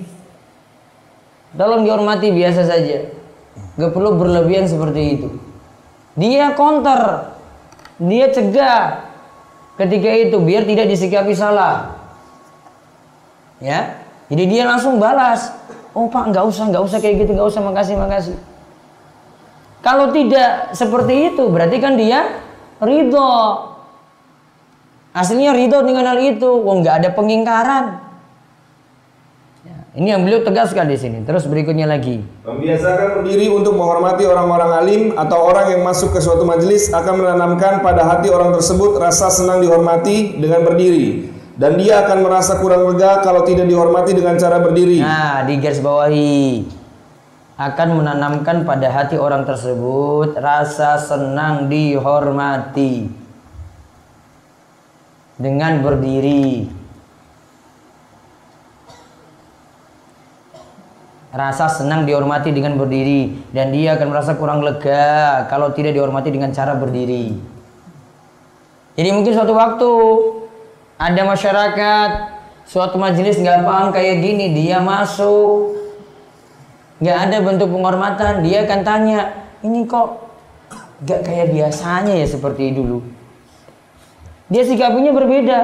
Tolong 1.54 1.86
dihormati 1.86 2.34
biasa 2.34 2.66
saja, 2.66 3.06
nggak 3.78 3.92
perlu 3.94 4.18
berlebihan 4.18 4.66
seperti 4.66 5.02
itu. 5.14 5.28
Dia 6.18 6.58
counter, 6.58 7.30
dia 8.02 8.34
cegah, 8.34 9.06
ketika 9.78 10.10
itu 10.10 10.36
biar 10.42 10.66
tidak 10.66 10.90
disikapi 10.90 11.32
salah. 11.38 11.94
Ya, 13.62 14.02
jadi 14.26 14.44
dia 14.50 14.62
langsung 14.66 14.98
balas. 14.98 15.54
Oh 15.94 16.10
pak 16.10 16.34
nggak 16.34 16.44
usah 16.46 16.68
nggak 16.70 16.82
usah 16.84 16.98
kayak 16.98 17.26
gitu 17.26 17.38
nggak 17.38 17.48
usah 17.48 17.62
makasih 17.62 17.94
makasih. 17.94 18.36
Kalau 19.78 20.10
tidak 20.10 20.74
seperti 20.74 21.32
itu 21.32 21.46
berarti 21.46 21.78
kan 21.78 21.94
dia 21.94 22.42
ridho. 22.82 23.77
Aslinya 25.18 25.50
ridho 25.50 25.82
dengan 25.82 26.14
hal 26.14 26.18
itu. 26.22 26.46
Wong 26.46 26.86
nggak 26.86 27.02
ada 27.02 27.10
pengingkaran. 27.10 28.06
Ini 29.98 30.14
yang 30.14 30.22
beliau 30.22 30.46
tegaskan 30.46 30.86
di 30.86 30.94
sini. 30.94 31.26
Terus 31.26 31.50
berikutnya 31.50 31.90
lagi. 31.90 32.22
Membiasakan 32.46 33.18
berdiri 33.18 33.50
untuk 33.50 33.74
menghormati 33.74 34.22
orang-orang 34.30 34.70
alim 34.78 35.02
atau 35.18 35.42
orang 35.42 35.74
yang 35.74 35.82
masuk 35.82 36.14
ke 36.14 36.22
suatu 36.22 36.46
majelis 36.46 36.94
akan 36.94 37.18
menanamkan 37.18 37.82
pada 37.82 38.06
hati 38.06 38.30
orang 38.30 38.54
tersebut 38.54 38.94
rasa 38.94 39.26
senang 39.26 39.58
dihormati 39.58 40.38
dengan 40.38 40.62
berdiri. 40.62 41.34
Dan 41.58 41.74
dia 41.74 42.06
akan 42.06 42.22
merasa 42.22 42.62
kurang 42.62 42.86
lega 42.86 43.18
kalau 43.26 43.42
tidak 43.42 43.66
dihormati 43.66 44.14
dengan 44.14 44.38
cara 44.38 44.62
berdiri. 44.62 45.02
Nah, 45.02 45.42
di 45.42 45.58
garis 45.58 45.82
bawahi 45.82 46.62
akan 47.58 47.88
menanamkan 47.98 48.62
pada 48.62 48.94
hati 48.94 49.18
orang 49.18 49.42
tersebut 49.42 50.38
rasa 50.38 50.94
senang 50.94 51.66
dihormati 51.66 53.10
dengan 55.38 55.80
berdiri. 55.80 56.68
rasa 61.28 61.68
senang 61.68 62.08
dihormati 62.08 62.50
dengan 62.50 62.80
berdiri 62.80 63.36
dan 63.52 63.68
dia 63.68 63.94
akan 63.94 64.08
merasa 64.08 64.32
kurang 64.34 64.64
lega 64.64 65.44
kalau 65.52 65.70
tidak 65.76 65.92
dihormati 65.92 66.32
dengan 66.32 66.50
cara 66.56 66.72
berdiri. 66.74 67.36
Jadi 68.96 69.08
mungkin 69.14 69.32
suatu 69.36 69.52
waktu 69.54 69.90
ada 70.98 71.22
masyarakat 71.28 72.10
suatu 72.66 72.98
majelis 72.98 73.38
nggak 73.38 73.62
paham 73.62 73.94
kayak 73.94 74.24
gini 74.24 74.56
dia 74.56 74.82
masuk 74.82 75.78
nggak 76.98 77.18
ada 77.30 77.36
bentuk 77.40 77.70
penghormatan 77.70 78.42
dia 78.42 78.66
akan 78.66 78.80
tanya 78.82 79.18
ini 79.62 79.86
kok 79.86 80.26
nggak 81.06 81.20
kayak 81.22 81.54
biasanya 81.54 82.18
ya 82.18 82.26
seperti 82.26 82.74
dulu 82.74 82.98
dia 84.48 84.62
sikapinya 84.64 85.12
berbeda. 85.12 85.58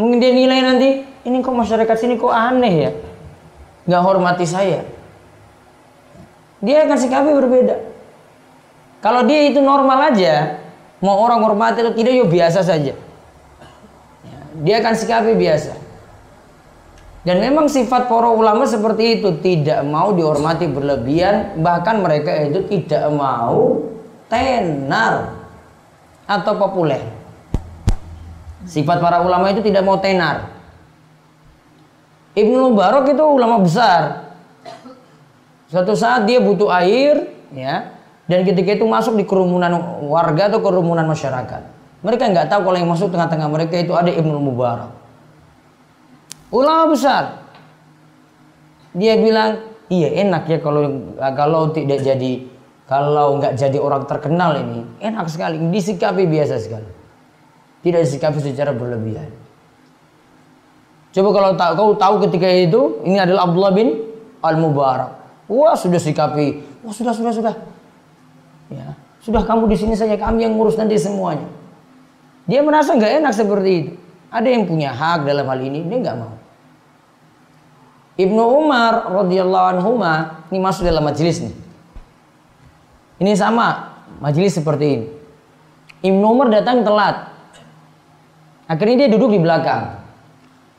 Mungkin 0.00 0.18
dia 0.18 0.32
nilai 0.32 0.58
nanti 0.64 0.88
ini 1.28 1.36
kok 1.44 1.52
masyarakat 1.52 1.96
sini 2.00 2.16
kok 2.16 2.32
aneh 2.32 2.74
ya? 2.88 2.90
Nggak 3.84 4.02
hormati 4.02 4.46
saya. 4.48 4.82
Dia 6.64 6.88
akan 6.88 6.96
sikapi 6.96 7.30
berbeda. 7.36 7.76
Kalau 9.02 9.26
dia 9.26 9.50
itu 9.50 9.58
normal 9.58 10.14
aja 10.14 10.62
mau 11.02 11.18
orang 11.18 11.42
hormati 11.42 11.82
atau 11.82 11.92
tidak 11.92 12.12
ya 12.14 12.24
biasa 12.24 12.60
saja. 12.62 12.94
Ya, 14.22 14.38
dia 14.62 14.74
akan 14.80 14.94
sikapi 14.94 15.34
biasa. 15.34 15.82
Dan 17.22 17.38
memang 17.38 17.70
sifat 17.70 18.10
para 18.10 18.34
ulama 18.34 18.66
seperti 18.66 19.22
itu, 19.22 19.38
tidak 19.38 19.86
mau 19.86 20.10
dihormati 20.10 20.66
berlebihan, 20.66 21.54
bahkan 21.62 22.02
mereka 22.02 22.34
itu 22.50 22.66
tidak 22.66 23.06
mau 23.14 23.78
tenar 24.26 25.30
atau 26.26 26.52
populer. 26.58 27.21
Sifat 28.66 29.02
para 29.02 29.22
ulama 29.22 29.50
itu 29.50 29.60
tidak 29.64 29.82
mau 29.82 29.98
tenar. 29.98 30.50
Ibnu 32.32 32.72
Mubarak 32.72 33.10
itu 33.12 33.20
ulama 33.20 33.60
besar. 33.60 34.32
Suatu 35.68 35.96
saat 35.96 36.24
dia 36.28 36.40
butuh 36.40 36.68
air, 36.68 37.32
ya, 37.52 37.96
dan 38.28 38.44
ketika 38.44 38.76
itu 38.76 38.84
masuk 38.84 39.16
di 39.16 39.24
kerumunan 39.24 40.00
warga 40.08 40.52
atau 40.52 40.60
kerumunan 40.60 41.04
masyarakat. 41.04 41.62
Mereka 42.04 42.22
nggak 42.32 42.48
tahu 42.48 42.60
kalau 42.66 42.76
yang 42.76 42.90
masuk 42.92 43.12
tengah-tengah 43.12 43.48
mereka 43.48 43.80
itu 43.80 43.92
ada 43.92 44.08
Ibnu 44.12 44.36
Mubarak 44.40 45.02
ulama 46.52 46.92
besar 46.92 47.48
dia 48.92 49.16
bilang 49.16 49.72
iya 49.88 50.20
enak 50.20 50.44
ya 50.46 50.58
kalau 50.60 51.16
kalau 51.32 51.72
tidak 51.72 52.04
jadi 52.04 52.44
kalau 52.84 53.40
nggak 53.40 53.56
jadi 53.56 53.78
orang 53.80 54.04
terkenal 54.04 54.52
ini 54.60 54.84
enak 55.00 55.32
sekali 55.32 55.56
disikapi 55.72 56.28
biasa 56.28 56.60
sekali 56.60 56.84
tidak 57.82 58.06
disikapi 58.06 58.38
secara 58.38 58.70
berlebihan. 58.70 59.30
Coba 61.12 61.28
kalau 61.34 61.50
tahu 61.58 61.72
kau 61.76 61.92
tahu 61.98 62.14
ketika 62.30 62.48
itu 62.48 63.04
ini 63.04 63.20
adalah 63.20 63.44
Abdullah 63.44 63.74
bin 63.76 64.00
Al 64.40 64.56
Mubarak 64.56 65.22
wah 65.52 65.76
sudah 65.76 66.00
sikapi. 66.00 66.80
Wah 66.80 66.94
sudah 66.94 67.12
sudah 67.12 67.32
sudah. 67.36 67.54
Ya. 68.72 68.96
Sudah 69.22 69.44
kamu 69.44 69.70
di 69.70 69.76
sini 69.78 69.94
saja 69.94 70.16
kami 70.18 70.48
yang 70.48 70.56
ngurus 70.56 70.74
nanti 70.80 70.98
semuanya. 70.98 71.46
Dia 72.48 72.64
merasa 72.64 72.96
nggak 72.96 73.22
enak 73.22 73.32
seperti 73.36 73.70
itu. 73.70 73.92
Ada 74.32 74.48
yang 74.48 74.64
punya 74.64 74.90
hak 74.90 75.28
dalam 75.28 75.46
hal 75.46 75.60
ini 75.60 75.84
dia 75.86 75.98
nggak 76.00 76.16
mau. 76.18 76.34
Ibnu 78.16 78.42
Umar 78.64 79.08
radhiyallahu 79.08 79.66
anhu 79.78 79.92
ini 80.52 80.58
masuk 80.58 80.88
dalam 80.88 81.04
majelis 81.04 81.44
nih. 81.44 81.54
Ini 83.22 83.32
sama 83.38 83.94
majelis 84.18 84.56
seperti 84.58 84.86
ini. 84.88 85.06
Ibnu 86.02 86.24
Umar 86.26 86.50
datang 86.50 86.82
telat. 86.82 87.30
Akhirnya 88.72 89.04
dia 89.04 89.08
duduk 89.12 89.36
di 89.36 89.40
belakang. 89.44 90.00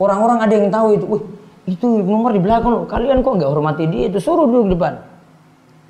Orang-orang 0.01 0.41
ada 0.41 0.53
yang 0.57 0.73
tahu 0.73 0.87
itu. 0.97 1.05
Wih, 1.05 1.23
itu 1.69 1.87
Ibnu 2.01 2.25
Umar 2.25 2.33
di 2.33 2.41
belakang 2.41 2.73
loh. 2.73 2.83
Kalian 2.89 3.21
kok 3.21 3.37
nggak 3.37 3.49
hormati 3.53 3.85
dia? 3.85 4.09
Itu 4.09 4.17
suruh 4.17 4.49
duduk 4.49 4.65
di 4.65 4.71
depan. 4.73 4.93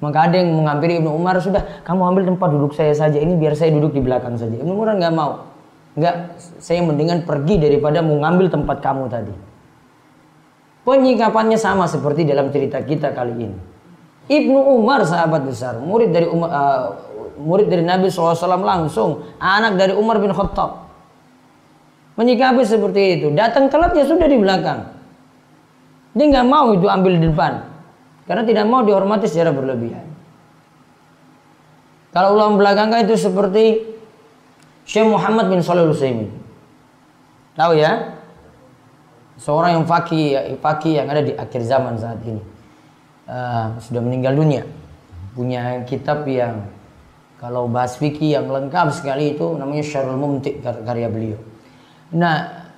Maka 0.03 0.27
ada 0.27 0.35
yang 0.35 0.51
mengampiri 0.59 0.99
Ibnu 0.99 1.15
Umar 1.15 1.39
sudah 1.39 1.63
kamu 1.87 2.01
ambil 2.11 2.23
tempat 2.27 2.49
duduk 2.51 2.75
saya 2.75 2.91
saja 2.91 3.15
ini 3.23 3.39
biar 3.39 3.55
saya 3.55 3.71
duduk 3.71 3.95
di 3.95 4.03
belakang 4.03 4.35
saja. 4.35 4.51
Ibnu 4.51 4.75
Umar 4.75 4.99
nggak 4.99 5.13
mau. 5.15 5.47
Nggak, 5.95 6.15
saya 6.59 6.83
mendingan 6.83 7.23
pergi 7.23 7.55
daripada 7.55 8.03
mengambil 8.03 8.51
tempat 8.51 8.83
kamu 8.83 9.07
tadi. 9.07 9.33
Penyikapannya 10.83 11.55
sama 11.55 11.87
seperti 11.87 12.27
dalam 12.27 12.51
cerita 12.51 12.83
kita 12.83 13.15
kali 13.15 13.47
ini. 13.47 13.57
Ibnu 14.27 14.59
Umar 14.75 15.07
sahabat 15.07 15.47
besar, 15.47 15.79
murid 15.79 16.11
dari 16.11 16.27
Umar, 16.27 16.49
uh, 16.51 16.83
murid 17.39 17.71
dari 17.71 17.87
Nabi 17.87 18.11
SAW 18.11 18.35
langsung, 18.59 19.23
anak 19.39 19.79
dari 19.79 19.95
Umar 19.95 20.19
bin 20.19 20.35
Khattab. 20.35 20.82
Menyikapi 22.13 22.61
seperti 22.65 23.19
itu. 23.19 23.27
Datang 23.33 23.69
telat 23.73 23.97
ya 23.97 24.05
sudah 24.05 24.27
di 24.29 24.37
belakang. 24.37 24.89
Dia 26.13 26.25
nggak 26.29 26.47
mau 26.47 26.73
itu 26.73 26.85
ambil 26.85 27.17
di 27.17 27.25
depan. 27.29 27.65
Karena 28.29 28.43
tidak 28.45 28.65
mau 28.69 28.85
dihormati 28.85 29.25
secara 29.25 29.49
berlebihan. 29.49 30.05
Kalau 32.13 32.37
ulama 32.37 32.61
belakang 32.61 32.93
itu 33.01 33.17
seperti 33.17 33.81
Syekh 34.85 35.09
Muhammad 35.09 35.49
bin 35.49 35.65
Shalih 35.65 35.89
Utsaimin. 35.89 36.29
Tahu 37.57 37.73
ya? 37.73 38.21
seorang 39.37 39.81
yang 39.81 39.85
fakih 39.85 40.57
fakih 40.61 41.01
yang 41.01 41.07
ada 41.09 41.21
di 41.25 41.33
akhir 41.33 41.61
zaman 41.65 41.97
saat 41.97 42.21
ini 42.25 42.41
uh, 43.25 43.73
sudah 43.81 44.01
meninggal 44.03 44.37
dunia 44.37 44.63
punya 45.33 45.81
kitab 45.89 46.25
yang 46.29 46.69
kalau 47.41 47.65
bahas 47.67 47.97
fikih 47.97 48.39
yang 48.39 48.47
lengkap 48.47 48.93
sekali 48.93 49.35
itu 49.35 49.57
namanya 49.57 49.83
Syarul 49.83 50.15
Mumti 50.15 50.63
karya 50.63 51.11
beliau. 51.11 51.35
Nah, 52.13 52.69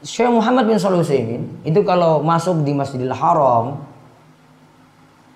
Syekh 0.00 0.30
Muhammad 0.30 0.70
bin 0.70 0.78
Shalih 0.78 1.02
Utsaimin 1.02 1.58
itu 1.66 1.82
kalau 1.82 2.22
masuk 2.22 2.62
di 2.62 2.70
Masjidil 2.70 3.10
Haram 3.10 3.82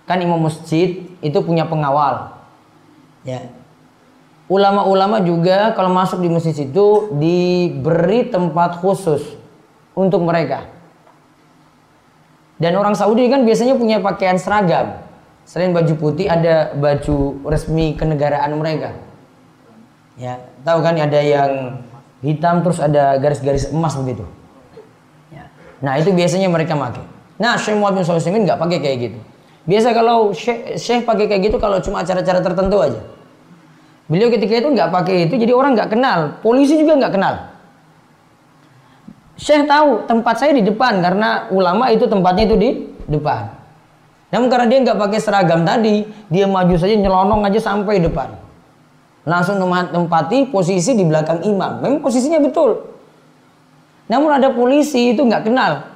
kan 0.06 0.18
imam 0.22 0.38
masjid 0.38 1.02
itu 1.18 1.38
punya 1.42 1.66
pengawal. 1.66 2.30
Ya. 3.26 3.50
Ulama-ulama 4.50 5.22
juga 5.22 5.74
kalau 5.74 5.90
masuk 5.90 6.22
di 6.22 6.28
masjid 6.30 6.54
itu 6.54 7.10
diberi 7.16 8.30
tempat 8.30 8.78
khusus 8.82 9.22
untuk 9.94 10.22
mereka. 10.22 10.66
Dan 12.58 12.78
orang 12.78 12.94
Saudi 12.94 13.26
kan 13.26 13.42
biasanya 13.42 13.74
punya 13.74 13.98
pakaian 13.98 14.38
seragam. 14.38 15.02
Selain 15.42 15.74
baju 15.74 15.94
putih 15.98 16.30
ada 16.30 16.70
baju 16.78 17.42
resmi 17.50 17.98
kenegaraan 17.98 18.54
mereka. 18.54 18.94
Ya, 20.14 20.38
tahu 20.62 20.84
kan 20.84 20.94
ada 20.94 21.18
yang 21.18 21.82
hitam 22.22 22.62
terus 22.62 22.78
ada 22.78 23.18
garis-garis 23.18 23.68
emas 23.74 23.98
begitu. 23.98 24.24
Ya. 25.34 25.50
Nah 25.82 25.98
itu 25.98 26.14
biasanya 26.14 26.48
mereka 26.48 26.78
pakai. 26.78 27.02
Nah 27.42 27.58
Syekh 27.58 27.76
Muhammad 27.76 28.02
bin 28.02 28.04
Sulaiman 28.06 28.46
nggak 28.46 28.58
pakai 28.62 28.78
kayak 28.78 28.98
gitu. 29.10 29.18
Biasa 29.62 29.88
kalau 29.94 30.30
Syekh, 30.30 30.78
Syekh 30.78 31.02
pakai 31.02 31.26
kayak 31.26 31.50
gitu 31.50 31.56
kalau 31.58 31.82
cuma 31.82 32.06
acara-acara 32.06 32.38
tertentu 32.42 32.78
aja. 32.78 33.02
Beliau 34.06 34.30
ketika 34.30 34.58
itu 34.62 34.68
nggak 34.70 34.90
pakai 34.90 35.26
itu 35.26 35.34
jadi 35.38 35.52
orang 35.54 35.74
nggak 35.74 35.90
kenal, 35.90 36.18
polisi 36.42 36.78
juga 36.78 36.98
nggak 36.98 37.12
kenal. 37.14 37.34
Syekh 39.34 39.66
tahu 39.66 40.06
tempat 40.06 40.38
saya 40.38 40.54
di 40.54 40.62
depan 40.62 41.02
karena 41.02 41.50
ulama 41.50 41.90
itu 41.90 42.06
tempatnya 42.06 42.46
itu 42.46 42.56
di 42.58 42.70
depan. 43.10 43.50
Namun 44.32 44.48
karena 44.48 44.66
dia 44.70 44.78
nggak 44.86 44.98
pakai 44.98 45.18
seragam 45.18 45.60
tadi, 45.66 46.06
dia 46.30 46.46
maju 46.46 46.74
saja 46.78 46.94
nyelonong 46.94 47.42
aja 47.50 47.60
sampai 47.60 48.00
depan. 48.00 48.32
Langsung 49.22 49.58
tempati 49.62 50.50
posisi 50.50 50.98
di 50.98 51.04
belakang 51.06 51.46
imam. 51.46 51.78
Memang 51.78 52.00
posisinya 52.02 52.42
betul. 52.42 52.82
Namun 54.10 54.34
ada 54.34 54.50
polisi 54.50 55.14
itu 55.14 55.22
nggak 55.22 55.46
kenal. 55.46 55.86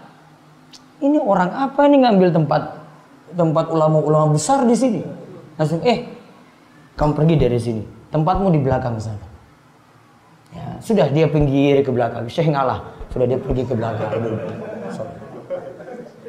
Ini 1.03 1.19
orang 1.21 1.51
apa 1.53 1.85
ini 1.91 2.07
ngambil 2.07 2.33
tempat 2.33 2.63
tempat 3.35 3.67
ulama-ulama 3.69 4.33
besar 4.33 4.63
di 4.65 4.73
sini? 4.79 5.03
Langsung 5.59 5.83
eh 5.83 6.07
kamu 6.95 7.13
pergi 7.13 7.35
dari 7.37 7.59
sini. 7.59 7.83
Tempatmu 8.15 8.49
di 8.55 8.61
belakang 8.63 8.97
sana. 8.97 9.27
Ya, 10.55 10.79
sudah 10.81 11.11
dia 11.11 11.27
pinggir 11.29 11.83
ke 11.83 11.91
belakang. 11.91 12.25
Syekh 12.31 12.55
ngalah 12.55 12.97
sudah 13.17 13.27
dia 13.33 13.41
pergi 13.41 13.65
ke 13.65 13.73
belakang 13.73 14.13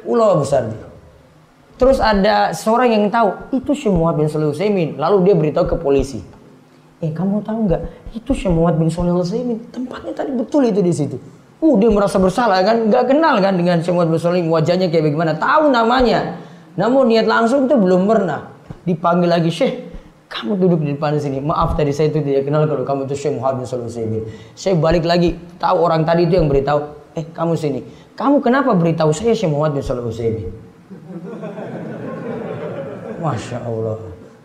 ulama 0.08 0.40
besar 0.40 0.72
dia 0.72 0.88
terus 1.76 2.00
ada 2.00 2.56
seorang 2.56 2.96
yang 2.96 3.04
tahu 3.12 3.28
itu 3.52 3.76
Muhammad 3.92 4.24
bin 4.24 4.48
Utsaimin 4.48 4.96
lalu 4.96 5.28
dia 5.28 5.34
beritahu 5.36 5.68
ke 5.68 5.76
polisi 5.76 6.24
eh 6.98 7.10
kamu 7.14 7.42
tahu 7.46 7.58
nggak? 7.70 7.82
Itu 8.14 8.34
Syekh 8.34 8.50
Muhammad 8.50 8.82
bin 8.82 8.88
Shalih 8.90 9.14
Utsaimin 9.14 9.58
tempatnya 9.70 10.12
tadi 10.14 10.34
betul 10.34 10.66
itu 10.66 10.80
di 10.82 10.92
situ. 10.94 11.16
Uh 11.58 11.74
dia 11.78 11.90
merasa 11.90 12.18
bersalah 12.18 12.62
kan? 12.62 12.90
Nggak 12.90 13.04
kenal 13.10 13.38
kan 13.42 13.54
dengan 13.54 13.78
Syekh 13.82 13.94
Muhammad 13.94 14.18
bin 14.18 14.20
Shalih? 14.20 14.42
Wajahnya 14.46 14.86
kayak 14.90 15.10
bagaimana? 15.10 15.32
Tahu 15.38 15.70
namanya. 15.70 16.38
Namun 16.78 17.10
niat 17.10 17.26
langsung 17.26 17.66
itu 17.66 17.74
belum 17.74 18.06
pernah. 18.06 18.50
Dipanggil 18.86 19.30
lagi 19.30 19.50
Syekh 19.50 19.88
kamu 20.28 20.60
duduk 20.60 20.80
di 20.84 20.92
depan 20.94 21.16
sini. 21.16 21.40
Maaf 21.40 21.74
tadi 21.74 21.90
saya 21.90 22.12
itu 22.12 22.20
tidak 22.20 22.44
kenal 22.44 22.68
kalau 22.68 22.84
kamu 22.84 23.08
itu 23.08 23.16
Syekh 23.16 23.40
Muhammad 23.40 23.64
bin 23.64 23.66
Shalih 23.66 24.22
Saya 24.52 24.76
balik 24.76 25.08
lagi, 25.08 25.34
tahu 25.56 25.76
orang 25.80 26.04
tadi 26.04 26.28
itu 26.28 26.36
yang 26.36 26.46
beritahu, 26.52 26.84
eh 27.16 27.24
kamu 27.32 27.56
sini. 27.56 27.80
Kamu 28.12 28.44
kenapa 28.44 28.76
beritahu 28.76 29.10
saya 29.10 29.32
Syekh 29.32 29.48
Muhammad 29.50 29.80
bin 29.80 29.82
Shalih 29.82 30.04
Masya 33.24 33.58
Allah. 33.64 33.98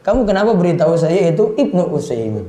Kamu 0.03 0.27
kenapa 0.27 0.51
beritahu 0.51 0.99
saya 0.99 1.31
itu 1.31 1.55
Ibnu 1.55 1.87
Utsaimin? 1.95 2.43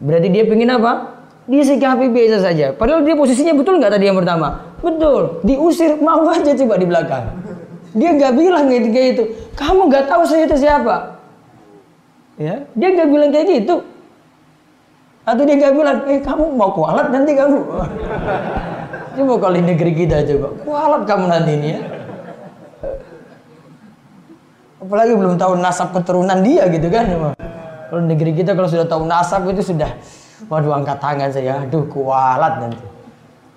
Berarti 0.00 0.28
dia 0.32 0.44
pengen 0.48 0.72
apa? 0.72 1.20
Dia 1.44 1.60
sikapi 1.60 2.08
biasa 2.08 2.40
saja. 2.40 2.72
Padahal 2.72 3.04
dia 3.04 3.12
posisinya 3.12 3.52
betul 3.52 3.76
nggak 3.76 3.92
tadi 3.92 4.08
yang 4.08 4.16
pertama? 4.16 4.72
Betul. 4.80 5.44
Diusir 5.44 6.00
mau 6.00 6.24
aja 6.32 6.56
coba 6.56 6.74
di 6.80 6.86
belakang. 6.88 7.24
Dia 7.92 8.10
nggak 8.16 8.32
bilang 8.32 8.64
ketika 8.72 9.00
itu. 9.04 9.22
Kamu 9.52 9.92
nggak 9.92 10.08
tahu 10.08 10.24
saya 10.24 10.48
itu 10.48 10.56
siapa? 10.56 11.20
Ya, 12.40 12.66
dia 12.74 12.88
nggak 12.90 13.08
bilang 13.12 13.30
kayak 13.30 13.46
gitu. 13.62 13.84
Atau 15.24 15.46
dia 15.46 15.56
nggak 15.56 15.74
bilang, 15.76 15.96
eh 16.10 16.18
kamu 16.20 16.44
mau 16.56 16.74
kualat 16.74 17.08
nanti 17.14 17.32
kamu. 17.36 17.60
Coba 19.14 19.34
kalau 19.38 19.54
di 19.54 19.62
negeri 19.62 19.92
kita 19.94 20.26
coba, 20.26 20.50
kualat 20.66 21.06
kamu 21.06 21.24
nanti 21.30 21.54
ini 21.54 21.68
ya. 21.70 21.80
Apalagi 24.84 25.16
belum 25.16 25.40
tahu 25.40 25.56
nasab 25.56 25.96
keturunan 25.96 26.44
dia 26.44 26.68
gitu 26.68 26.92
kan. 26.92 27.08
Kalau 27.88 28.02
negeri 28.04 28.36
kita 28.36 28.52
kalau 28.52 28.68
sudah 28.68 28.84
tahu 28.84 29.08
nasab 29.08 29.48
itu 29.48 29.64
sudah, 29.64 29.88
waduh 30.52 30.76
angkat 30.76 31.00
tangan 31.00 31.32
saya, 31.32 31.64
aduh 31.64 31.88
kualat 31.88 32.60
nanti. 32.60 32.84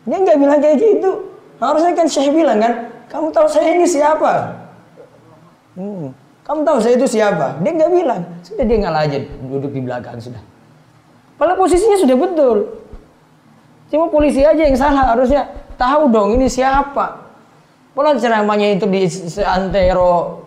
Dia 0.08 0.18
nggak 0.24 0.38
bilang 0.40 0.60
kayak 0.64 0.78
gitu. 0.80 1.12
Harusnya 1.60 1.92
kan 1.98 2.08
Syekh 2.08 2.32
bilang 2.32 2.64
kan, 2.64 2.74
kamu 3.12 3.28
tahu 3.36 3.48
saya 3.50 3.76
ini 3.76 3.84
siapa? 3.84 4.56
Hmm. 5.76 6.16
Kamu 6.48 6.64
tahu 6.64 6.78
saya 6.80 6.96
itu 6.96 7.08
siapa? 7.12 7.60
Dia 7.60 7.72
nggak 7.76 7.92
bilang. 7.92 8.22
Sudah 8.40 8.64
dia 8.64 8.88
aja 8.88 9.18
duduk 9.52 9.72
di 9.76 9.82
belakang 9.84 10.16
sudah. 10.24 10.40
Padahal 11.36 11.60
posisinya 11.60 11.98
sudah 12.00 12.16
betul. 12.16 12.58
Cuma 13.92 14.08
polisi 14.08 14.48
aja 14.48 14.64
yang 14.64 14.80
salah 14.80 15.12
harusnya 15.12 15.48
tahu 15.76 16.08
dong 16.08 16.40
ini 16.40 16.48
siapa. 16.48 17.28
Padahal 17.92 18.16
ceramahnya 18.16 18.80
itu 18.80 18.86
di 18.88 19.10
seantero 19.10 20.40
j- 20.40 20.47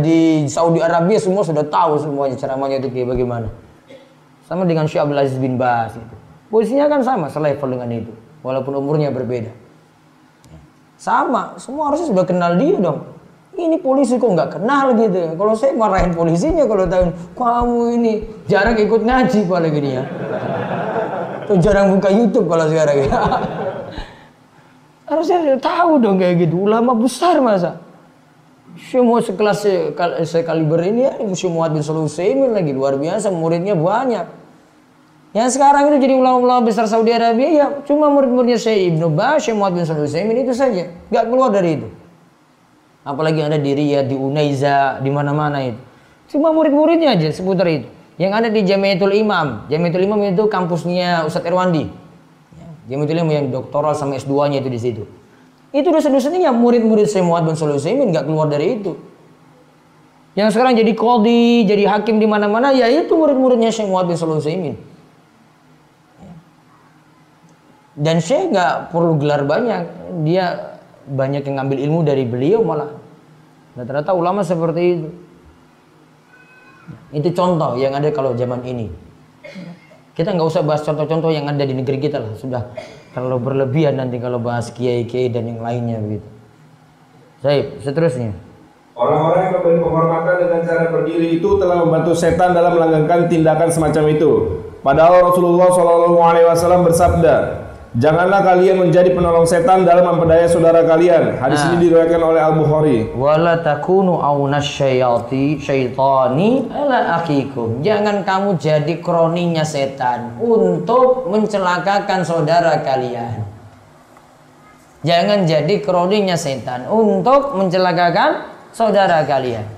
di 0.00 0.48
Saudi 0.48 0.80
Arabia 0.80 1.18
semua 1.20 1.44
sudah 1.44 1.66
tahu 1.66 2.00
semuanya 2.00 2.36
ceramahnya 2.38 2.80
itu 2.80 2.88
kayak 2.88 3.12
bagaimana. 3.12 3.48
Sama 4.48 4.64
dengan 4.64 4.88
Syekh 4.88 5.04
Abdul 5.04 5.20
Aziz 5.20 5.38
bin 5.40 5.60
Bas 5.60 5.92
itu. 5.96 6.16
Posisinya 6.52 6.86
kan 6.88 7.00
sama 7.00 7.26
selevel 7.32 7.68
dengan 7.72 7.88
itu, 7.88 8.12
walaupun 8.44 8.76
umurnya 8.76 9.08
berbeda. 9.08 9.48
Sama, 11.00 11.56
semua 11.58 11.90
harusnya 11.90 12.12
sudah 12.12 12.24
kenal 12.28 12.54
dia 12.60 12.76
dong. 12.78 13.08
Ini 13.52 13.76
polisi 13.84 14.16
kok 14.16 14.32
nggak 14.32 14.60
kenal 14.60 14.96
gitu. 14.96 15.36
Kalau 15.36 15.52
saya 15.52 15.76
marahin 15.76 16.16
polisinya 16.16 16.64
kalau 16.64 16.88
tahu 16.88 17.04
kamu 17.36 17.80
ini 18.00 18.12
jarang 18.48 18.76
ikut 18.80 19.02
ngaji 19.04 19.40
apalagi 19.44 19.80
dia. 19.82 20.02
Tuh 21.44 21.58
jarang 21.60 21.92
buka 21.92 22.08
YouTube 22.08 22.48
kalau 22.48 22.64
sekarang 22.70 22.96
ya. 23.04 23.12
Harusnya 25.10 25.60
tahu 25.60 26.00
dong 26.00 26.16
kayak 26.16 26.48
gitu. 26.48 26.64
Ulama 26.64 26.96
besar 26.96 27.36
masa. 27.44 27.76
Semua 28.72 29.20
sekelas 29.20 29.58
sekal- 29.68 30.16
sekaliber 30.24 30.80
ini 30.88 31.04
ya, 31.04 31.12
Muhammad 31.20 31.76
bin 31.76 31.84
Utsaimin 31.84 32.56
lagi 32.56 32.72
luar 32.72 32.96
biasa, 32.96 33.28
muridnya 33.28 33.76
banyak. 33.76 34.24
Yang 35.32 35.56
sekarang 35.56 35.88
itu 35.88 36.08
jadi 36.08 36.14
ulama-ulama 36.16 36.60
besar 36.68 36.84
Saudi 36.84 37.08
Arabia 37.08 37.48
ya 37.48 37.66
cuma 37.88 38.12
murid-muridnya 38.12 38.60
Syekh 38.60 38.92
Ibnu 38.92 39.12
Baz, 39.16 39.48
Syekh 39.48 39.56
Muhammad 39.56 39.84
bin 39.84 40.04
Utsaimin 40.04 40.36
itu 40.44 40.52
saja. 40.52 40.92
Nggak 41.08 41.24
keluar 41.28 41.48
dari 41.52 41.80
itu. 41.80 41.88
Apalagi 43.02 43.40
ada 43.40 43.56
di 43.56 43.72
Riyadh, 43.72 44.12
di 44.12 44.16
Unaiza, 44.16 45.00
di 45.00 45.10
mana-mana 45.10 45.58
itu. 45.64 45.80
Cuma 46.32 46.52
murid-muridnya 46.52 47.16
aja 47.16 47.28
seputar 47.32 47.68
itu. 47.68 47.88
Yang 48.20 48.32
ada 48.32 48.48
di 48.52 48.60
Jamiatul 48.60 49.16
Imam. 49.16 49.66
Jamiatul 49.72 50.04
Imam 50.04 50.20
itu 50.20 50.44
kampusnya 50.52 51.24
Ustadz 51.24 51.48
Erwandi. 51.48 51.88
Ya, 52.56 52.68
Jamiatul 52.92 53.24
Imam 53.24 53.32
yang 53.32 53.46
doktoral 53.48 53.96
sama 53.96 54.20
S2-nya 54.20 54.60
itu 54.60 54.68
di 54.68 54.80
situ. 54.80 55.04
Itu 55.72 55.88
dosen-dosennya 55.88 56.52
murid-murid 56.52 57.08
Syekh 57.08 57.24
Muhammad 57.24 57.52
bin 57.52 57.56
Shalih 57.56 57.80
Utsaimin 57.80 58.12
nggak 58.12 58.28
keluar 58.28 58.46
dari 58.52 58.76
itu. 58.76 58.92
Yang 60.36 60.56
sekarang 60.56 60.76
jadi 60.76 60.92
kodi, 60.92 61.64
jadi 61.64 61.88
hakim 61.88 62.20
di 62.20 62.28
mana-mana, 62.28 62.76
ya 62.76 62.92
itu 62.92 63.16
murid-muridnya 63.16 63.72
Syekh 63.72 63.88
Muhammad 63.88 64.12
bin 64.12 64.16
Shalih 64.20 64.36
Utsaimin. 64.36 64.76
Dan 67.96 68.20
Syekh 68.20 68.52
nggak 68.52 68.92
perlu 68.92 69.16
gelar 69.16 69.48
banyak, 69.48 69.82
dia 70.28 70.76
banyak 71.08 71.44
yang 71.44 71.56
ngambil 71.60 71.78
ilmu 71.88 72.00
dari 72.04 72.24
beliau 72.28 72.60
malah. 72.60 72.92
Rata-rata 73.72 74.12
ulama 74.12 74.44
seperti 74.44 74.82
itu. 74.84 75.08
Itu 77.16 77.28
contoh 77.32 77.80
yang 77.80 77.96
ada 77.96 78.12
kalau 78.12 78.36
zaman 78.36 78.60
ini. 78.68 78.92
Kita 80.12 80.36
nggak 80.36 80.48
usah 80.48 80.60
bahas 80.60 80.84
contoh-contoh 80.84 81.32
yang 81.32 81.48
ada 81.48 81.64
di 81.64 81.72
negeri 81.72 81.96
kita 81.96 82.20
lah, 82.20 82.36
sudah 82.36 82.68
terlalu 83.12 83.38
berlebihan 83.40 84.00
nanti 84.00 84.16
kalau 84.18 84.40
bahas 84.40 84.72
kiai-kiai 84.72 85.28
dan 85.28 85.48
yang 85.48 85.60
lainnya 85.60 86.00
begitu. 86.00 86.28
Baik, 87.44 87.84
seterusnya. 87.84 88.32
Orang-orang 88.92 89.40
yang 89.48 89.54
memberi 89.56 89.78
penghormatan 89.80 90.34
dengan 90.36 90.60
cara 90.68 90.84
berdiri 90.92 91.40
itu 91.40 91.48
telah 91.56 91.80
membantu 91.80 92.12
setan 92.12 92.52
dalam 92.52 92.76
melanggengkan 92.76 93.24
tindakan 93.24 93.72
semacam 93.72 94.04
itu. 94.12 94.30
Padahal 94.84 95.32
Rasulullah 95.32 95.68
Shallallahu 95.72 96.18
Alaihi 96.20 96.46
Wasallam 96.46 96.82
bersabda, 96.84 97.61
Janganlah 97.92 98.40
kalian 98.40 98.88
menjadi 98.88 99.12
penolong 99.12 99.44
setan 99.44 99.84
dalam 99.84 100.16
memperdaya 100.16 100.48
saudara 100.48 100.80
kalian. 100.80 101.36
Hadis 101.36 101.60
Nah. 101.60 101.76
ini 101.76 101.76
diriwayatkan 101.84 102.22
oleh 102.24 102.40
Al 102.40 102.56
Bukhari. 102.56 103.12
Wala 103.12 103.60
takunu 103.60 104.16
aunas 104.16 104.64
syayati 104.64 105.60
syaitani 105.60 106.72
ala 106.72 107.20
akikum. 107.20 107.84
Jangan 107.84 108.24
kamu 108.24 108.56
jadi 108.56 108.96
kroninya 109.04 109.60
setan 109.60 110.40
untuk 110.40 111.28
mencelakakan 111.28 112.24
saudara 112.24 112.80
kalian. 112.80 113.44
Jangan 115.04 115.44
jadi 115.44 115.74
kroninya 115.84 116.40
setan 116.40 116.88
untuk 116.88 117.60
mencelakakan 117.60 118.48
saudara 118.72 119.20
kalian. 119.28 119.68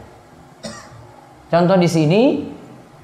Contoh 1.50 1.74
di 1.74 1.90
sini, 1.90 2.22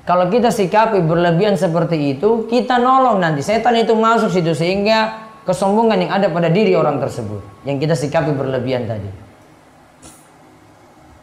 kalau 0.08 0.32
kita 0.32 0.48
sikapi 0.48 1.04
berlebihan 1.04 1.54
seperti 1.60 2.16
itu, 2.16 2.48
kita 2.48 2.80
nolong 2.80 3.20
nanti 3.20 3.44
setan 3.44 3.76
itu 3.76 3.92
masuk 3.92 4.32
situ 4.32 4.56
sehingga 4.56 5.28
kesombongan 5.44 6.08
yang 6.08 6.12
ada 6.16 6.26
pada 6.32 6.48
diri 6.48 6.72
orang 6.72 6.98
tersebut 6.98 7.40
yang 7.68 7.76
kita 7.76 7.92
sikapi 7.92 8.32
berlebihan 8.32 8.88
tadi. 8.88 9.10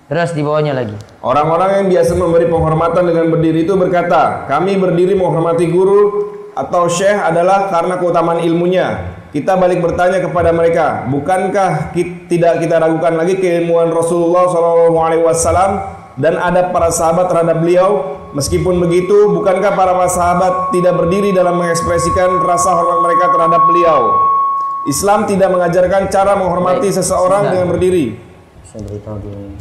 Terus 0.07 0.31
di 0.31 0.39
bawahnya 0.39 0.71
lagi. 0.71 0.95
Orang-orang 1.19 1.83
yang 1.83 1.87
biasa 1.91 2.15
memberi 2.15 2.47
penghormatan 2.47 3.03
dengan 3.11 3.27
berdiri 3.27 3.67
itu 3.67 3.75
berkata, 3.75 4.47
kami 4.47 4.79
berdiri 4.79 5.19
menghormati 5.19 5.67
guru 5.67 6.31
atau 6.55 6.87
syekh 6.87 7.19
adalah 7.19 7.67
karena 7.67 7.99
keutamaan 7.99 8.39
ilmunya. 8.39 9.19
Kita 9.35 9.59
balik 9.59 9.83
bertanya 9.83 10.23
kepada 10.23 10.55
mereka, 10.55 11.03
bukankah 11.11 11.91
ki- 11.91 12.31
tidak 12.31 12.63
kita 12.63 12.79
ragukan 12.79 13.19
lagi 13.19 13.35
keilmuan 13.35 13.91
Rasulullah 13.91 14.47
SAW 14.47 14.95
dan 16.17 16.37
adab 16.41 16.73
para 16.73 16.89
sahabat 16.89 17.29
terhadap 17.29 17.61
beliau? 17.61 18.17
Meskipun 18.33 18.81
begitu, 18.81 19.31
bukankah 19.33 19.73
para 19.77 19.93
sahabat 20.09 20.73
tidak 20.75 20.97
berdiri 20.97 21.31
dalam 21.31 21.57
mengekspresikan 21.57 22.41
rasa 22.43 22.73
hormat 22.75 22.99
mereka 23.05 23.31
terhadap 23.31 23.61
beliau? 23.69 24.01
Islam 24.87 25.27
tidak 25.27 25.51
mengajarkan 25.51 26.07
cara 26.07 26.35
menghormati 26.39 26.87
Baik, 26.89 26.95
seseorang 26.95 27.41
sudah. 27.47 27.51
dengan 27.53 27.67
berdiri. 27.75 28.05
Saya 28.63 28.81
beritahu 28.87 29.17
dulu. 29.19 29.51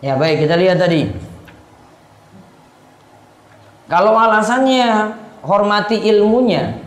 Ya 0.00 0.16
baik 0.16 0.48
kita 0.48 0.56
lihat 0.56 0.80
tadi. 0.80 1.12
Kalau 3.90 4.16
alasannya 4.16 5.12
hormati 5.44 5.98
ilmunya, 5.98 6.78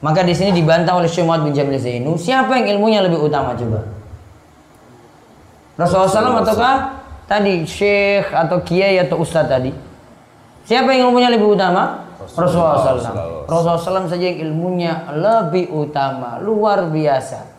maka 0.00 0.24
di 0.24 0.32
sini 0.32 0.54
dibantah 0.54 0.96
oleh 0.96 1.10
Syekh 1.10 1.28
Muhammad 1.28 1.50
bin 1.50 1.54
Jamil 1.54 1.78
Zainu. 1.82 2.14
Siapa 2.16 2.56
yang 2.58 2.78
ilmunya 2.78 3.04
lebih 3.04 3.20
utama 3.20 3.52
coba? 3.52 3.84
Rasulullah 5.76 6.08
SAW 6.08 6.40
ataukah 6.46 6.76
tadi 7.26 7.66
Syekh 7.68 8.30
atau 8.32 8.62
Kiai 8.62 9.02
atau 9.02 9.20
Ustadz 9.20 9.50
tadi? 9.50 9.70
Siapa 10.62 10.94
yang 10.94 11.10
ilmunya 11.10 11.28
lebih 11.30 11.58
utama? 11.58 12.06
Rasulullah 12.22 12.98
SAW. 12.98 13.46
Rasulullah 13.50 13.82
SAW 13.82 14.10
saja 14.10 14.24
yang 14.24 14.46
ilmunya 14.46 15.10
lebih 15.10 15.74
utama, 15.74 16.38
luar 16.38 16.86
biasa. 16.86 17.50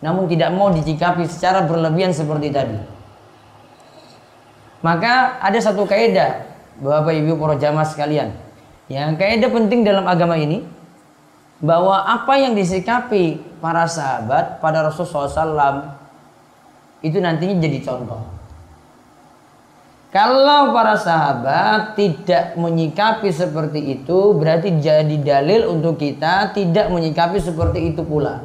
Namun 0.00 0.24
tidak 0.24 0.56
mau 0.56 0.72
dicikapi 0.72 1.28
secara 1.28 1.68
berlebihan 1.68 2.16
seperti 2.16 2.48
tadi. 2.48 2.99
Maka 4.80 5.40
ada 5.44 5.58
satu 5.60 5.84
kaidah 5.84 6.48
Bapak 6.80 7.12
Ibu 7.12 7.36
para 7.36 7.60
jamaah 7.60 7.84
sekalian. 7.84 8.32
Yang 8.88 9.20
kaidah 9.20 9.50
penting 9.52 9.84
dalam 9.84 10.08
agama 10.08 10.40
ini 10.40 10.64
bahwa 11.60 12.08
apa 12.08 12.40
yang 12.40 12.56
disikapi 12.56 13.38
para 13.60 13.84
sahabat 13.84 14.58
pada 14.64 14.80
Rasulullah 14.80 15.28
SAW 15.28 15.80
itu 17.04 17.20
nantinya 17.20 17.60
jadi 17.60 17.78
contoh. 17.84 18.40
Kalau 20.10 20.74
para 20.74 20.98
sahabat 20.98 21.94
tidak 21.94 22.58
menyikapi 22.58 23.30
seperti 23.30 24.00
itu, 24.00 24.34
berarti 24.34 24.82
jadi 24.82 25.16
dalil 25.22 25.70
untuk 25.70 26.02
kita 26.02 26.50
tidak 26.50 26.90
menyikapi 26.90 27.38
seperti 27.38 27.94
itu 27.94 28.02
pula. 28.02 28.42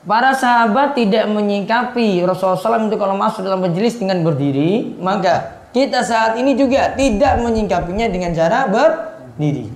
Para 0.00 0.32
sahabat 0.32 0.96
tidak 0.96 1.28
menyikapi 1.28 2.24
Rasulullah 2.24 2.56
SAW 2.56 2.88
itu 2.88 2.96
kalau 2.96 3.20
masuk 3.20 3.44
dalam 3.44 3.60
majelis 3.60 4.00
dengan 4.00 4.24
berdiri, 4.24 4.96
maka 4.96 5.60
kita 5.76 6.00
saat 6.00 6.40
ini 6.40 6.56
juga 6.56 6.96
tidak 6.96 7.36
menyikapinya 7.36 8.08
dengan 8.08 8.32
cara 8.32 8.64
berdiri. 8.64 9.68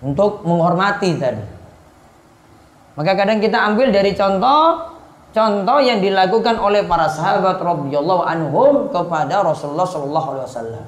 Untuk 0.00 0.48
menghormati 0.48 1.10
tadi. 1.20 1.44
Maka 2.96 3.12
kadang 3.12 3.44
kita 3.44 3.60
ambil 3.68 3.92
dari 3.92 4.16
contoh 4.16 4.96
contoh 5.36 5.78
yang 5.84 6.00
dilakukan 6.00 6.56
oleh 6.56 6.88
para 6.88 7.12
sahabat 7.12 7.60
radhiyallahu 7.60 8.24
anhum 8.24 8.88
kepada 8.88 9.44
Rasulullah 9.44 9.84
sallallahu 9.84 10.28
alaihi 10.32 10.48
wasallam. 10.48 10.84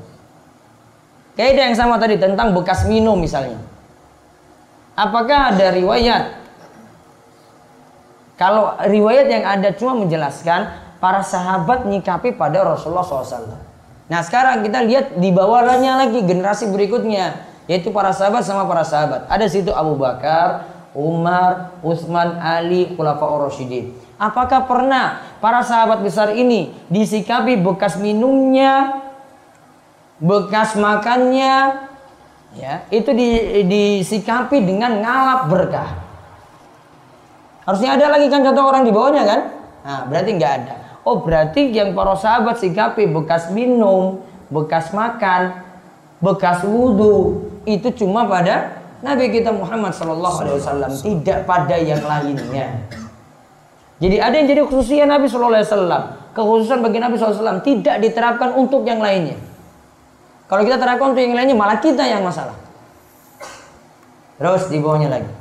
Kaidah 1.37 1.65
yang 1.69 1.77
sama 1.77 2.01
tadi 2.01 2.17
tentang 2.17 2.57
bekas 2.57 2.89
minum 2.89 3.21
misalnya. 3.21 3.61
Apakah 4.97 5.53
ada 5.55 5.77
riwayat 5.77 6.38
kalau 8.39 8.79
riwayat 8.79 9.27
yang 9.27 9.43
ada 9.43 9.75
cuma 9.75 9.99
menjelaskan 9.99 10.71
para 11.03 11.27
sahabat 11.27 11.91
nyikapi 11.91 12.39
pada 12.39 12.63
Rasulullah 12.63 13.03
SAW. 13.03 13.59
Nah 14.09 14.21
sekarang 14.23 14.63
kita 14.63 14.87
lihat 14.87 15.19
di 15.19 15.35
bawahnya 15.35 16.07
lagi 16.07 16.23
generasi 16.23 16.71
berikutnya 16.71 17.45
yaitu 17.69 17.91
para 17.91 18.15
sahabat 18.15 18.47
sama 18.47 18.65
para 18.65 18.87
sahabat. 18.87 19.27
Ada 19.29 19.51
situ 19.51 19.75
Abu 19.75 19.99
Bakar, 19.99 20.71
Umar, 20.97 21.77
Utsman, 21.85 22.41
Ali, 22.41 22.95
Khulafaur 22.97 23.51
Rasyidin. 23.51 23.93
Apakah 24.17 24.65
pernah 24.65 25.21
para 25.43 25.61
sahabat 25.61 26.01
besar 26.01 26.33
ini 26.33 26.73
disikapi 26.89 27.61
bekas 27.61 28.01
minumnya, 28.01 29.03
bekas 30.23 30.75
makannya, 30.75 31.87
ya 32.57 32.87
itu 32.89 33.11
di, 33.13 33.29
disikapi 33.69 34.63
dengan 34.65 34.99
ngalap 35.05 35.41
berkah? 35.53 36.08
Harusnya 37.69 38.01
ada 38.01 38.17
lagi 38.17 38.33
kan 38.33 38.41
contoh 38.41 38.65
orang 38.65 38.89
di 38.89 38.93
bawahnya 38.97 39.29
kan? 39.29 39.41
Nah, 39.85 40.01
berarti 40.09 40.31
nggak 40.41 40.53
ada. 40.65 40.75
Oh 41.05 41.21
berarti 41.21 41.69
yang 41.69 41.93
para 41.93 42.17
sahabat 42.17 42.57
sikapi 42.57 43.05
bekas 43.13 43.53
minum, 43.53 44.25
bekas 44.49 44.89
makan, 44.97 45.53
bekas 46.25 46.65
wudhu 46.65 47.45
itu 47.69 47.93
cuma 47.93 48.25
pada 48.25 48.81
Nabi 49.05 49.29
kita 49.29 49.53
Muhammad 49.53 49.93
Shallallahu 49.93 50.37
Alaihi 50.41 50.57
Wasallam, 50.65 50.91
tidak 50.97 51.45
pada 51.45 51.77
yang 51.77 52.01
lainnya. 52.01 52.89
Jadi 54.01 54.17
ada 54.17 54.33
yang 54.33 54.49
jadi 54.49 54.63
khususnya 54.65 55.05
Nabi 55.05 55.29
Shallallahu 55.29 55.61
Alaihi 55.61 55.69
Wasallam, 55.69 56.03
kekhususan 56.33 56.79
bagi 56.81 56.99
Nabi 57.05 57.15
SAW 57.21 57.61
tidak 57.61 57.97
diterapkan 58.01 58.57
untuk 58.57 58.87
yang 58.89 59.03
lainnya. 59.03 59.37
Kalau 60.49 60.65
kita 60.65 60.81
terapkan 60.81 61.13
untuk 61.13 61.21
yang 61.21 61.37
lainnya 61.37 61.53
malah 61.53 61.77
kita 61.77 62.01
yang 62.09 62.25
masalah. 62.25 62.57
Terus 64.41 64.73
di 64.73 64.81
bawahnya 64.81 65.13
lagi. 65.13 65.38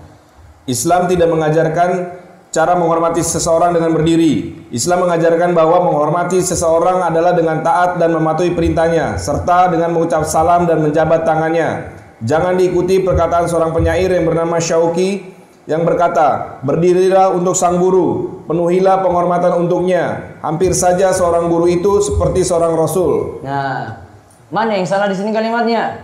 Islam 0.67 1.07
tidak 1.07 1.31
mengajarkan 1.31 2.19
cara 2.51 2.75
menghormati 2.75 3.23
seseorang 3.23 3.71
dengan 3.71 3.95
berdiri. 3.95 4.67
Islam 4.67 5.07
mengajarkan 5.07 5.55
bahwa 5.55 5.87
menghormati 5.87 6.43
seseorang 6.43 7.07
adalah 7.07 7.31
dengan 7.31 7.63
taat 7.63 7.95
dan 7.95 8.11
mematuhi 8.11 8.51
perintahnya, 8.51 9.15
serta 9.15 9.71
dengan 9.71 9.95
mengucap 9.95 10.27
salam 10.27 10.67
dan 10.67 10.83
menjabat 10.83 11.23
tangannya. 11.23 11.95
Jangan 12.19 12.59
diikuti 12.59 12.99
perkataan 12.99 13.47
seorang 13.47 13.71
penyair 13.71 14.11
yang 14.11 14.27
bernama 14.27 14.59
Syauki 14.59 15.23
yang 15.71 15.87
berkata, 15.87 16.59
"Berdirilah 16.67 17.31
untuk 17.31 17.55
sang 17.55 17.79
guru, 17.79 18.41
penuhilah 18.43 19.03
penghormatan 19.07 19.63
untuknya. 19.63 20.35
Hampir 20.43 20.75
saja 20.75 21.15
seorang 21.15 21.47
guru 21.47 21.71
itu 21.71 22.03
seperti 22.03 22.43
seorang 22.43 22.75
rasul." 22.75 23.39
Nah, 23.39 24.03
mana 24.51 24.75
yang 24.75 24.87
salah 24.87 25.07
di 25.07 25.15
sini 25.15 25.31
kalimatnya? 25.31 26.03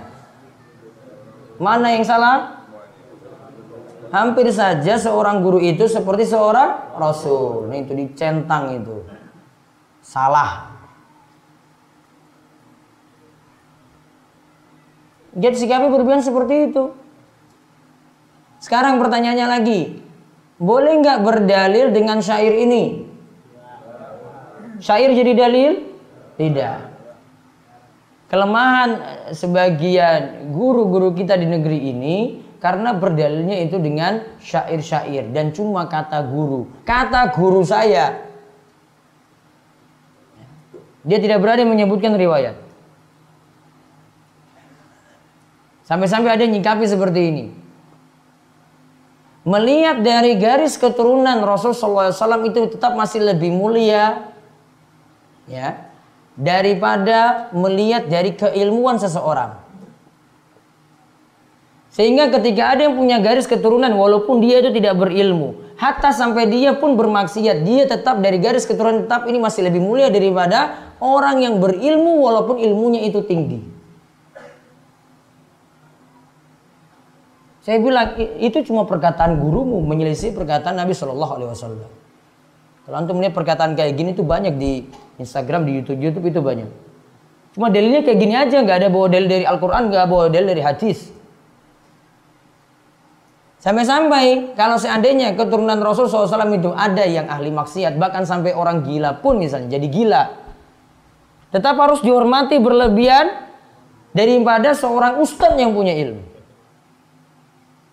Mana 1.60 1.92
yang 1.92 2.08
salah? 2.08 2.63
Hampir 4.14 4.54
saja 4.54 5.02
seorang 5.02 5.42
guru 5.42 5.58
itu 5.58 5.90
seperti 5.90 6.30
seorang 6.30 6.94
rasul. 6.94 7.66
Ini 7.68 7.90
itu 7.90 7.94
dicentang 7.98 8.78
itu. 8.78 9.02
Salah. 10.06 10.70
Jadi 15.34 15.56
sikapi 15.58 15.90
berlebihan 15.90 16.22
seperti 16.22 16.70
itu. 16.70 16.94
Sekarang 18.62 19.02
pertanyaannya 19.02 19.48
lagi. 19.50 19.82
Boleh 20.62 21.02
nggak 21.02 21.26
berdalil 21.26 21.90
dengan 21.90 22.22
syair 22.22 22.54
ini? 22.54 23.10
Syair 24.78 25.10
jadi 25.10 25.34
dalil? 25.34 25.72
Tidak. 26.38 26.78
Kelemahan 28.30 28.90
sebagian 29.34 30.54
guru-guru 30.54 31.18
kita 31.18 31.34
di 31.34 31.50
negeri 31.50 31.80
ini 31.90 32.18
karena 32.64 32.96
berdalilnya 32.96 33.60
itu 33.60 33.76
dengan 33.76 34.24
syair-syair 34.40 35.36
dan 35.36 35.52
cuma 35.52 35.84
kata 35.92 36.24
guru. 36.24 36.72
Kata 36.88 37.36
guru 37.36 37.60
saya. 37.60 38.24
Dia 41.04 41.20
tidak 41.20 41.44
berani 41.44 41.68
menyebutkan 41.68 42.16
riwayat. 42.16 42.56
Sampai-sampai 45.84 46.40
ada 46.40 46.48
yang 46.48 46.56
nyikapi 46.56 46.88
seperti 46.88 47.22
ini. 47.28 47.46
Melihat 49.44 50.00
dari 50.00 50.40
garis 50.40 50.80
keturunan 50.80 51.44
Rasulullah 51.44 52.16
SAW 52.16 52.48
itu 52.48 52.72
tetap 52.72 52.96
masih 52.96 53.28
lebih 53.28 53.52
mulia 53.52 54.32
ya 55.52 55.92
daripada 56.40 57.52
melihat 57.52 58.08
dari 58.08 58.32
keilmuan 58.40 58.96
seseorang. 58.96 59.63
Sehingga 61.94 62.34
ketika 62.34 62.74
ada 62.74 62.90
yang 62.90 62.98
punya 62.98 63.22
garis 63.22 63.46
keturunan 63.46 63.94
walaupun 63.94 64.42
dia 64.42 64.66
itu 64.66 64.74
tidak 64.74 64.98
berilmu, 64.98 65.62
hatta 65.78 66.10
sampai 66.10 66.50
dia 66.50 66.74
pun 66.74 66.98
bermaksiat, 66.98 67.62
dia 67.62 67.86
tetap 67.86 68.18
dari 68.18 68.42
garis 68.42 68.66
keturunan 68.66 69.06
tetap 69.06 69.30
ini 69.30 69.38
masih 69.38 69.70
lebih 69.70 69.78
mulia 69.78 70.10
daripada 70.10 70.90
orang 70.98 71.46
yang 71.46 71.62
berilmu 71.62 72.18
walaupun 72.18 72.58
ilmunya 72.58 73.06
itu 73.06 73.22
tinggi. 73.22 73.62
Saya 77.62 77.78
bilang 77.78 78.18
itu 78.42 78.58
cuma 78.66 78.90
perkataan 78.90 79.38
gurumu 79.38 79.80
menyelisih 79.86 80.34
perkataan 80.34 80.76
Nabi 80.76 80.98
Shallallahu 80.98 81.32
Alaihi 81.38 81.50
Wasallam. 81.54 81.92
Kalau 82.84 82.96
antum 83.00 83.22
melihat 83.22 83.38
perkataan 83.38 83.78
kayak 83.78 83.94
gini 83.96 84.12
tuh 84.18 84.26
banyak 84.26 84.58
di 84.58 84.84
Instagram, 85.22 85.64
di 85.70 85.80
YouTube, 85.80 86.02
YouTube 86.02 86.26
itu 86.28 86.42
banyak. 86.42 86.68
Cuma 87.54 87.70
dalilnya 87.70 88.02
kayak 88.02 88.18
gini 88.18 88.34
aja, 88.36 88.60
nggak 88.60 88.78
ada 88.82 88.88
bawa 88.90 89.08
dalil 89.08 89.30
dari 89.30 89.46
Al-Quran, 89.46 89.94
nggak 89.94 90.06
bawa 90.10 90.26
dalil 90.28 90.58
dari 90.58 90.60
hadis. 90.66 91.14
Sampai-sampai 93.64 94.60
kalau 94.60 94.76
seandainya 94.76 95.40
keturunan 95.40 95.80
Rasul 95.80 96.12
SAW 96.12 96.52
itu 96.52 96.76
ada 96.76 97.08
yang 97.08 97.32
ahli 97.32 97.48
maksiat, 97.48 97.96
bahkan 97.96 98.28
sampai 98.28 98.52
orang 98.52 98.84
gila 98.84 99.24
pun 99.24 99.40
misalnya 99.40 99.80
jadi 99.80 99.88
gila. 99.88 100.24
Tetap 101.48 101.80
harus 101.80 102.04
dihormati 102.04 102.60
berlebihan 102.60 103.32
daripada 104.12 104.76
seorang 104.76 105.24
ustadz 105.24 105.56
yang 105.56 105.72
punya 105.72 105.96
ilmu. 105.96 106.20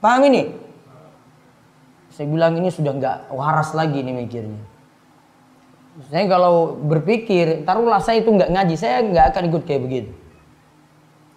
Paham 0.03 0.27
ini? 0.27 0.59
Saya 2.19 2.27
bilang 2.27 2.59
ini 2.59 2.75
sudah 2.75 2.91
nggak 2.91 3.17
waras 3.31 3.71
lagi 3.71 4.03
nih 4.03 4.27
mikirnya. 4.27 4.59
Saya 6.11 6.27
kalau 6.27 6.83
berpikir, 6.83 7.63
taruhlah 7.63 8.03
saya 8.03 8.19
itu 8.19 8.35
nggak 8.35 8.51
ngaji, 8.51 8.75
saya 8.75 9.07
nggak 9.07 9.25
akan 9.31 9.43
ikut 9.55 9.63
kayak 9.63 9.87
begitu. 9.87 10.11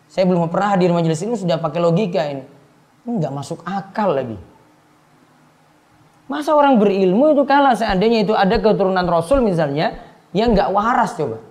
Saya 0.09 0.25
belum 0.25 0.49
pernah 0.49 0.73
hadir 0.73 0.89
majelis 0.89 1.21
ini 1.21 1.37
sudah 1.37 1.61
pakai 1.61 1.77
logika 1.77 2.25
ini 2.25 2.52
nggak 3.03 3.33
masuk 3.35 3.59
akal 3.67 4.15
lagi. 4.15 4.39
Masa 6.31 6.55
orang 6.55 6.79
berilmu 6.79 7.35
itu 7.35 7.43
kalah 7.43 7.75
seandainya 7.75 8.23
itu 8.23 8.31
ada 8.31 8.55
keturunan 8.57 9.03
Rasul 9.03 9.43
misalnya 9.43 9.99
yang 10.31 10.55
nggak 10.55 10.71
waras 10.71 11.13
coba. 11.19 11.43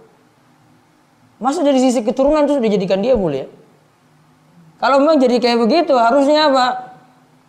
Masa 1.43 1.61
dari 1.61 1.79
sisi 1.83 2.01
keturunan 2.01 2.49
itu 2.49 2.57
sudah 2.57 2.71
jadikan 2.73 3.05
dia 3.05 3.19
mulia? 3.19 3.51
Kalau 4.81 4.99
memang 4.99 5.21
jadi 5.21 5.39
kayak 5.39 5.59
begitu 5.63 5.95
harusnya 5.95 6.51
apa? 6.51 6.67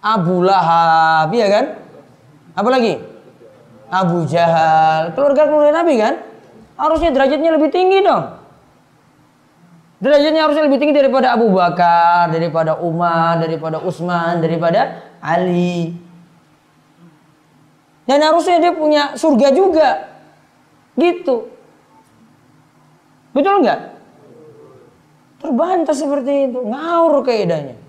Abu 0.03 0.43
Lahab, 0.43 1.31
ya 1.31 1.47
kan? 1.47 1.65
Apa 2.53 2.69
lagi? 2.69 2.99
Abu 3.87 4.27
Jahal, 4.27 5.15
keluarga 5.15 5.47
keluarga 5.47 5.71
Nabi 5.79 5.93
kan? 5.95 6.13
Harusnya 6.75 7.09
derajatnya 7.13 7.55
lebih 7.55 7.69
tinggi 7.71 8.03
dong. 8.03 8.42
Derajatnya 10.03 10.43
harusnya 10.43 10.67
lebih 10.67 10.83
tinggi 10.83 10.99
daripada 10.99 11.31
Abu 11.31 11.47
Bakar, 11.47 12.27
daripada 12.27 12.75
Umar, 12.75 13.39
daripada 13.39 13.79
Utsman, 13.79 14.43
daripada 14.43 14.99
Ali. 15.23 15.95
Dan 18.03 18.19
harusnya 18.19 18.59
dia 18.59 18.75
punya 18.75 19.15
surga 19.15 19.47
juga. 19.55 20.11
Gitu. 20.99 21.47
Betul 23.31 23.63
nggak? 23.63 23.79
Terbantah 25.39 25.95
seperti 25.95 26.51
itu, 26.51 26.59
ngawur 26.59 27.23
keedanya. 27.23 27.79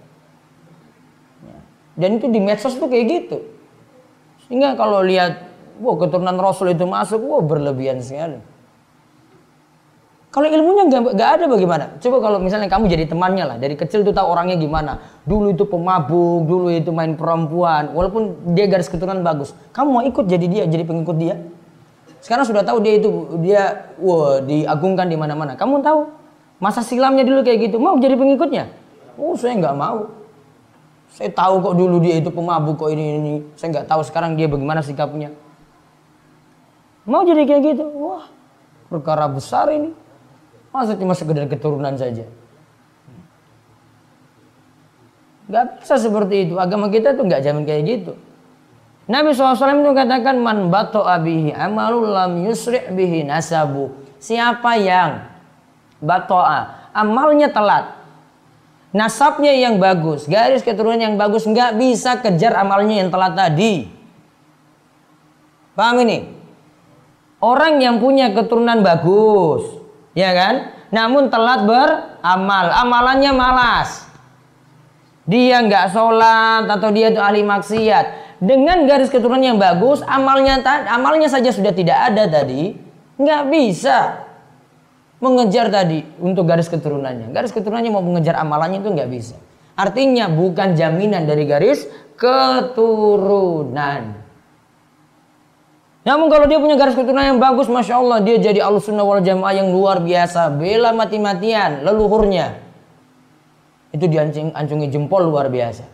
Dan 1.99 2.23
itu 2.23 2.31
di 2.31 2.39
medsos 2.39 2.79
tuh 2.79 2.87
kayak 2.87 3.07
gitu. 3.11 3.43
Sehingga 4.47 4.79
kalau 4.79 5.03
lihat, 5.03 5.51
wah 5.83 5.99
keturunan 5.99 6.39
Rasul 6.39 6.79
itu 6.79 6.87
masuk, 6.87 7.19
wah 7.27 7.43
berlebihan 7.43 7.99
sekali. 7.99 8.39
Kalau 10.35 10.51
ilmunya 10.51 10.91
nggak 10.91 11.31
ada 11.39 11.47
bagaimana? 11.47 11.95
Coba 12.03 12.19
kalau 12.19 12.43
misalnya 12.43 12.67
kamu 12.67 12.91
jadi 12.91 13.07
temannya 13.07 13.55
lah, 13.55 13.55
dari 13.55 13.79
kecil 13.79 14.03
tuh 14.03 14.11
tahu 14.11 14.35
orangnya 14.35 14.59
gimana. 14.59 14.99
Dulu 15.23 15.55
itu 15.55 15.63
pemabuk, 15.63 16.43
dulu 16.51 16.75
itu 16.75 16.91
main 16.91 17.15
perempuan, 17.15 17.95
walaupun 17.95 18.51
dia 18.51 18.67
garis 18.67 18.91
keturunan 18.91 19.23
bagus. 19.23 19.55
Kamu 19.71 19.95
mau 19.95 20.03
ikut 20.03 20.27
jadi 20.27 20.47
dia, 20.51 20.65
jadi 20.67 20.83
pengikut 20.83 21.15
dia? 21.23 21.39
Sekarang 22.19 22.43
sudah 22.43 22.67
tahu 22.67 22.83
dia 22.83 22.99
itu 22.99 23.11
dia 23.47 23.95
wah 24.03 24.43
diagungkan 24.43 25.07
di 25.07 25.15
mana-mana. 25.15 25.55
Kamu 25.55 25.87
tahu 25.87 26.11
masa 26.59 26.83
silamnya 26.83 27.23
dulu 27.23 27.47
kayak 27.47 27.71
gitu, 27.71 27.79
mau 27.79 27.95
jadi 28.03 28.19
pengikutnya? 28.19 28.75
Oh 29.15 29.39
saya 29.39 29.55
nggak 29.55 29.77
mau. 29.79 30.11
Saya 31.15 31.31
tahu 31.31 31.63
kok 31.63 31.79
dulu 31.79 32.03
dia 32.03 32.19
itu 32.19 32.35
pemabuk 32.35 32.75
kok 32.83 32.91
ini 32.91 33.23
ini. 33.23 33.35
Saya 33.55 33.71
nggak 33.71 33.87
tahu 33.87 34.03
sekarang 34.03 34.35
dia 34.35 34.51
bagaimana 34.51 34.83
sikapnya. 34.83 35.31
Mau 37.07 37.23
jadi 37.23 37.47
kayak 37.47 37.63
gitu? 37.71 37.87
Wah 38.03 38.27
perkara 38.91 39.31
besar 39.31 39.71
ini. 39.71 40.03
Masa 40.75 40.99
cuma 40.99 41.15
sekedar 41.15 41.47
keturunan 41.47 41.95
saja? 41.95 42.27
Gak 45.47 45.79
bisa 45.79 45.95
seperti 46.03 46.51
itu. 46.51 46.59
Agama 46.59 46.91
kita 46.91 47.15
tuh 47.15 47.31
gak 47.31 47.47
jamin 47.47 47.63
kayak 47.63 47.83
gitu. 47.87 48.13
Nabi 49.07 49.37
SAW 49.37 49.55
itu 49.55 49.93
katakan 49.95 50.41
man 50.41 50.73
bato 50.73 51.05
abihi 51.05 51.55
amalul 51.55 52.11
lam 52.11 52.43
yusri' 52.43 52.91
bihi 52.91 53.23
nasabu. 53.23 53.95
Siapa 54.19 54.75
yang 54.81 55.31
batoa. 56.03 56.91
Amalnya 56.91 57.53
telat. 57.55 57.95
Nasabnya 58.95 59.51
yang 59.51 59.83
bagus, 59.83 60.31
garis 60.31 60.63
keturunan 60.63 60.99
yang 60.99 61.19
bagus 61.19 61.43
nggak 61.51 61.75
bisa 61.75 62.23
kejar 62.23 62.55
amalnya 62.55 63.03
yang 63.03 63.11
telat 63.11 63.35
tadi. 63.35 63.91
Paham 65.75 66.07
ini? 66.07 66.31
Orang 67.43 67.83
yang 67.83 67.99
punya 67.99 68.31
keturunan 68.31 68.87
bagus, 68.87 69.84
ya 70.15 70.31
kan? 70.33 70.55
Namun 70.95 71.29
telat 71.29 71.67
beramal, 71.67 72.67
amalannya 72.71 73.33
malas. 73.35 74.07
Dia 75.27 75.65
nggak 75.65 75.91
sholat 75.91 76.71
atau 76.71 76.89
dia 76.95 77.11
itu 77.11 77.21
ahli 77.21 77.43
maksiat. 77.43 78.23
Dengan 78.39 78.85
garis 78.85 79.11
keturunan 79.11 79.41
yang 79.41 79.59
bagus, 79.59 80.05
amalnya 80.05 80.61
amalnya 80.91 81.31
saja 81.31 81.51
sudah 81.51 81.73
tidak 81.73 82.13
ada 82.13 82.29
tadi, 82.29 82.77
nggak 83.19 83.43
bisa 83.49 84.27
mengejar 85.23 85.73
tadi 85.73 86.05
untuk 86.21 86.45
garis 86.45 86.69
keturunannya. 86.69 87.33
Garis 87.33 87.57
keturunannya 87.57 87.91
mau 87.91 88.05
mengejar 88.05 88.37
amalannya 88.37 88.85
itu 88.85 88.91
nggak 88.93 89.11
bisa. 89.11 89.37
Artinya 89.75 90.31
bukan 90.31 90.77
jaminan 90.77 91.27
dari 91.27 91.49
garis 91.49 91.89
keturunan. 92.21 94.24
Namun 96.05 96.29
kalau 96.29 96.45
dia 96.45 96.61
punya 96.61 96.77
garis 96.77 96.93
keturunan 96.93 97.25
yang 97.25 97.41
bagus, 97.41 97.65
masya 97.65 97.97
Allah 97.97 98.21
dia 98.21 98.37
jadi 98.37 98.61
alusunnah 98.61 99.09
wal 99.09 99.25
jamaah 99.25 99.57
yang 99.57 99.73
luar 99.73 100.05
biasa, 100.05 100.53
bela 100.53 100.93
mati-matian 100.93 101.81
leluhurnya. 101.81 102.61
Itu 103.89 104.05
diancungi 104.05 104.93
jempol 104.93 105.25
luar 105.25 105.49
biasa. 105.49 105.89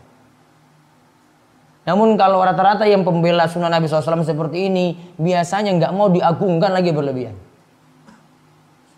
Namun 1.86 2.18
kalau 2.18 2.42
rata-rata 2.42 2.90
yang 2.90 3.06
pembela 3.06 3.46
sunnah 3.46 3.70
Nabi 3.70 3.86
SAW 3.86 4.26
seperti 4.26 4.66
ini, 4.66 4.98
biasanya 5.14 5.78
nggak 5.78 5.92
mau 5.94 6.10
diagungkan 6.10 6.74
lagi 6.74 6.90
berlebihan. 6.90 7.38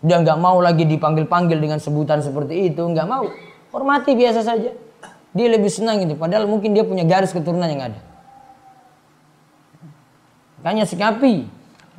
Dia 0.03 0.17
nggak 0.19 0.37
mau 0.41 0.59
lagi 0.59 0.83
dipanggil-panggil 0.89 1.61
dengan 1.61 1.77
sebutan 1.77 2.25
seperti 2.25 2.73
itu, 2.73 2.81
nggak 2.81 3.07
mau. 3.07 3.29
Hormati 3.69 4.17
biasa 4.17 4.41
saja. 4.41 4.73
Dia 5.33 5.47
lebih 5.49 5.69
senang 5.69 6.01
itu, 6.01 6.17
padahal 6.17 6.49
mungkin 6.49 6.73
dia 6.73 6.81
punya 6.81 7.05
garis 7.05 7.33
keturunan 7.33 7.69
yang 7.69 7.93
ada. 7.93 7.99
Makanya 10.63 10.87
sikapi 10.87 11.43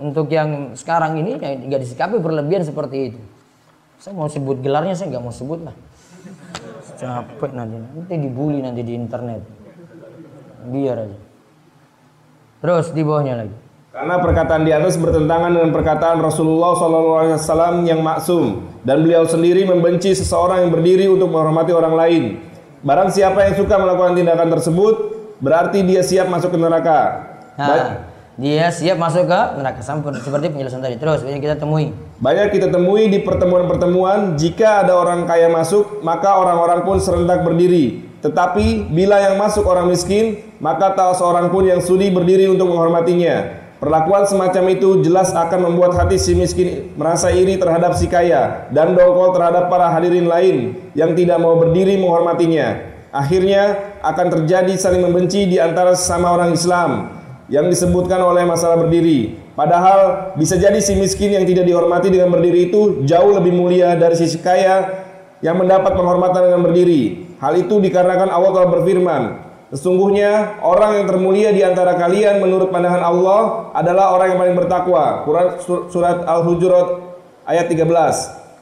untuk 0.01 0.33
yang 0.33 0.73
sekarang 0.73 1.21
ini 1.21 1.37
nggak 1.37 1.81
disikapi 1.85 2.17
berlebihan 2.17 2.65
seperti 2.65 3.13
itu. 3.13 3.21
Saya 4.01 4.17
mau 4.17 4.25
sebut 4.27 4.59
gelarnya, 4.65 4.97
saya 4.97 5.13
nggak 5.13 5.21
mau 5.21 5.31
sebut 5.31 5.69
lah. 5.69 5.77
Capek 6.97 7.53
nanti, 7.53 7.77
nanti 7.77 8.15
dibully 8.17 8.65
nanti 8.65 8.81
di 8.81 8.97
internet. 8.97 9.45
Biar 10.65 10.97
aja. 10.97 11.19
Terus 12.65 12.97
di 12.97 13.05
bawahnya 13.05 13.45
lagi. 13.45 13.57
Karena 13.93 14.17
perkataan 14.19 14.65
di 14.65 14.73
atas 14.73 14.97
bertentangan 14.97 15.53
dengan 15.53 15.71
perkataan 15.71 16.19
Rasulullah 16.25 16.73
SAW 16.75 17.85
yang 17.85 18.01
maksum 18.01 18.65
dan 18.81 19.05
beliau 19.05 19.29
sendiri 19.29 19.69
membenci 19.69 20.17
seseorang 20.17 20.67
yang 20.67 20.73
berdiri 20.73 21.07
untuk 21.07 21.29
menghormati 21.29 21.71
orang 21.77 21.95
lain. 21.95 22.23
Barang 22.81 23.13
siapa 23.13 23.45
yang 23.45 23.55
suka 23.61 23.77
melakukan 23.77 24.17
tindakan 24.17 24.49
tersebut, 24.57 24.95
berarti 25.39 25.85
dia 25.85 26.01
siap 26.01 26.33
masuk 26.33 26.57
ke 26.57 26.59
neraka. 26.59 27.01
Nah, 27.55 28.14
dia 28.35 28.67
siap 28.75 28.99
masuk 28.99 29.31
ke 29.31 29.41
neraka 29.63 29.79
sampai 29.79 30.19
seperti 30.19 30.51
penjelasan 30.51 30.83
tadi. 30.83 30.99
Terus 30.99 31.23
banyak 31.23 31.39
kita 31.39 31.55
temui. 31.55 31.95
Banyak 32.19 32.51
kita 32.51 32.67
temui 32.67 33.07
di 33.07 33.23
pertemuan-pertemuan 33.23 34.35
jika 34.35 34.83
ada 34.83 34.99
orang 34.99 35.23
kaya 35.23 35.47
masuk, 35.47 36.03
maka 36.03 36.35
orang-orang 36.35 36.83
pun 36.83 36.99
serentak 36.99 37.47
berdiri. 37.47 38.03
Tetapi 38.27 38.91
bila 38.91 39.23
yang 39.23 39.39
masuk 39.39 39.63
orang 39.69 39.87
miskin, 39.87 40.43
maka 40.59 40.99
tak 40.99 41.15
seorang 41.15 41.53
pun 41.55 41.63
yang 41.63 41.79
sudi 41.79 42.11
berdiri 42.11 42.51
untuk 42.51 42.75
menghormatinya. 42.75 43.63
Perlakuan 43.79 44.27
semacam 44.27 44.65
itu 44.73 45.05
jelas 45.05 45.31
akan 45.31 45.71
membuat 45.71 45.95
hati 45.95 46.17
si 46.17 46.33
miskin 46.33 46.91
merasa 46.99 47.29
iri 47.31 47.61
terhadap 47.61 47.93
si 47.95 48.09
kaya 48.09 48.67
dan 48.73 48.97
dongkol 48.97 49.37
terhadap 49.37 49.69
para 49.69 49.93
hadirin 49.93 50.25
lain 50.25 50.89
yang 50.97 51.13
tidak 51.13 51.39
mau 51.39 51.55
berdiri 51.61 52.01
menghormatinya. 52.01 52.81
Akhirnya 53.15 53.95
akan 54.03 54.27
terjadi 54.41 54.75
saling 54.75 55.05
membenci 55.05 55.47
di 55.47 55.61
antara 55.61 55.95
sesama 55.95 56.35
orang 56.35 56.57
Islam 56.57 57.23
yang 57.53 57.69
disebutkan 57.69 58.21
oleh 58.21 58.49
masalah 58.49 58.81
berdiri. 58.81 59.37
Padahal 59.55 60.33
bisa 60.35 60.57
jadi 60.57 60.81
si 60.81 60.97
miskin 60.97 61.37
yang 61.37 61.45
tidak 61.45 61.69
dihormati 61.69 62.11
dengan 62.11 62.33
berdiri 62.33 62.73
itu 62.73 63.05
jauh 63.05 63.33
lebih 63.37 63.53
mulia 63.55 63.95
dari 63.95 64.17
si 64.17 64.41
kaya 64.41 65.05
yang 65.45 65.61
mendapat 65.61 65.93
penghormatan 65.93 66.51
dengan 66.51 66.63
berdiri. 66.65 67.35
Hal 67.39 67.55
itu 67.61 67.77
dikarenakan 67.79 68.33
Allah 68.33 68.51
telah 68.51 68.69
berfirman, 68.81 69.23
Sesungguhnya 69.75 70.63
orang 70.63 71.03
yang 71.03 71.07
termulia 71.11 71.49
di 71.51 71.67
antara 71.67 71.99
kalian 71.99 72.39
menurut 72.39 72.71
pandangan 72.71 73.03
Allah 73.03 73.41
adalah 73.75 74.15
orang 74.15 74.31
yang 74.31 74.39
paling 74.39 74.57
bertakwa. 74.61 75.27
Surat 75.91 76.23
Al-Hujurat 76.31 77.19
ayat 77.43 77.67
13. 77.67 77.83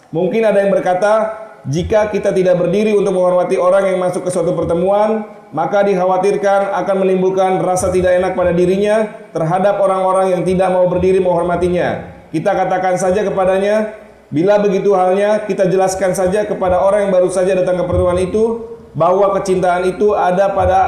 Mungkin 0.08 0.40
ada 0.40 0.64
yang 0.64 0.72
berkata, 0.72 1.41
jika 1.62 2.10
kita 2.10 2.34
tidak 2.34 2.58
berdiri 2.58 2.90
untuk 2.90 3.14
menghormati 3.14 3.54
orang 3.54 3.86
yang 3.94 4.02
masuk 4.02 4.26
ke 4.26 4.30
suatu 4.34 4.50
pertemuan, 4.58 5.30
maka 5.54 5.86
dikhawatirkan 5.86 6.74
akan 6.82 6.96
menimbulkan 7.06 7.62
rasa 7.62 7.94
tidak 7.94 8.18
enak 8.18 8.34
pada 8.34 8.50
dirinya 8.50 9.06
terhadap 9.30 9.78
orang-orang 9.78 10.34
yang 10.34 10.42
tidak 10.42 10.74
mau 10.74 10.90
berdiri 10.90 11.22
menghormatinya. 11.22 12.18
Kita 12.34 12.50
katakan 12.50 12.98
saja 12.98 13.22
kepadanya, 13.22 13.94
bila 14.32 14.58
begitu 14.58 14.90
halnya, 14.98 15.46
kita 15.46 15.70
jelaskan 15.70 16.18
saja 16.18 16.50
kepada 16.50 16.82
orang 16.82 17.06
yang 17.06 17.12
baru 17.14 17.30
saja 17.30 17.54
datang 17.54 17.78
ke 17.78 17.84
pertemuan 17.86 18.18
itu 18.18 18.74
bahwa 18.98 19.30
kecintaan 19.38 19.86
itu 19.86 20.18
ada 20.18 20.50
pada 20.50 20.80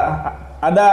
ada 0.59 0.87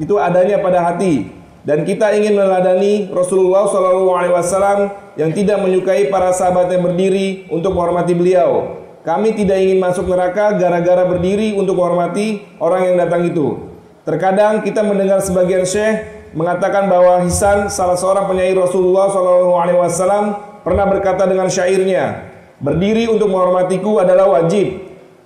itu 0.00 0.14
adanya 0.16 0.62
pada 0.62 0.88
hati 0.88 1.38
dan 1.68 1.84
kita 1.84 2.16
ingin 2.16 2.32
meladani 2.32 3.12
Rasulullah 3.12 3.68
Wasallam 3.68 4.94
yang 5.20 5.36
tidak 5.36 5.60
menyukai 5.60 6.08
para 6.08 6.32
sahabat 6.32 6.72
yang 6.72 6.80
berdiri 6.80 7.44
untuk 7.52 7.76
menghormati 7.76 8.16
beliau. 8.16 8.80
Kami 9.08 9.32
tidak 9.32 9.56
ingin 9.56 9.80
masuk 9.80 10.04
neraka 10.04 10.52
gara-gara 10.60 11.08
berdiri 11.08 11.56
untuk 11.56 11.80
menghormati 11.80 12.44
orang 12.60 12.92
yang 12.92 12.96
datang 13.00 13.24
itu. 13.24 13.56
Terkadang 14.04 14.60
kita 14.60 14.84
mendengar 14.84 15.24
sebagian 15.24 15.64
syekh 15.64 16.28
mengatakan 16.36 16.92
bahwa 16.92 17.24
Hisan 17.24 17.72
salah 17.72 17.96
seorang 17.96 18.28
penyair 18.28 18.52
Rasulullah 18.52 19.08
Shallallahu 19.08 19.52
Alaihi 19.56 19.80
Wasallam 19.80 20.24
pernah 20.60 20.84
berkata 20.84 21.24
dengan 21.24 21.48
syairnya, 21.48 22.28
berdiri 22.60 23.08
untuk 23.08 23.32
menghormatiku 23.32 24.04
adalah 24.04 24.28
wajib, 24.28 24.76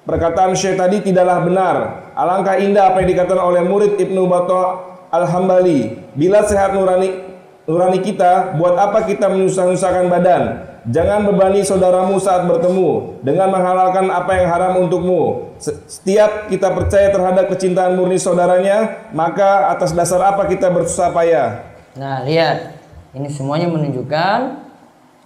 Perkataan 0.06 0.54
Syekh 0.54 0.78
tadi 0.78 1.02
tidaklah 1.02 1.42
benar. 1.42 1.76
Alangkah 2.14 2.62
indah 2.62 2.90
apa 2.94 3.02
yang 3.02 3.18
dikatakan 3.18 3.42
oleh 3.42 3.66
murid 3.66 3.98
Ibnu 3.98 4.30
Battah 4.30 4.78
Al-Hambali. 5.10 6.14
Bila 6.14 6.46
sehat 6.46 6.74
nurani 6.74 7.18
nurani 7.66 7.98
kita, 7.98 8.54
buat 8.58 8.78
apa 8.78 9.10
kita 9.10 9.26
menyusah-nyusahkan 9.26 10.06
badan? 10.06 10.71
Jangan 10.82 11.22
bebani 11.30 11.62
saudaramu 11.62 12.18
saat 12.18 12.42
bertemu 12.42 13.22
dengan 13.22 13.54
menghalalkan 13.54 14.10
apa 14.10 14.34
yang 14.34 14.46
haram 14.50 14.72
untukmu. 14.82 15.54
Setiap 15.62 16.50
kita 16.50 16.74
percaya 16.74 17.14
terhadap 17.14 17.46
kecintaan 17.54 17.94
murni 17.94 18.18
saudaranya, 18.18 19.06
maka 19.14 19.70
atas 19.70 19.94
dasar 19.94 20.18
apa 20.34 20.42
kita 20.50 20.74
bersusah 20.74 21.14
payah? 21.14 21.62
Nah, 21.94 22.26
lihat. 22.26 22.82
Ini 23.12 23.28
semuanya 23.28 23.68
menunjukkan 23.68 24.38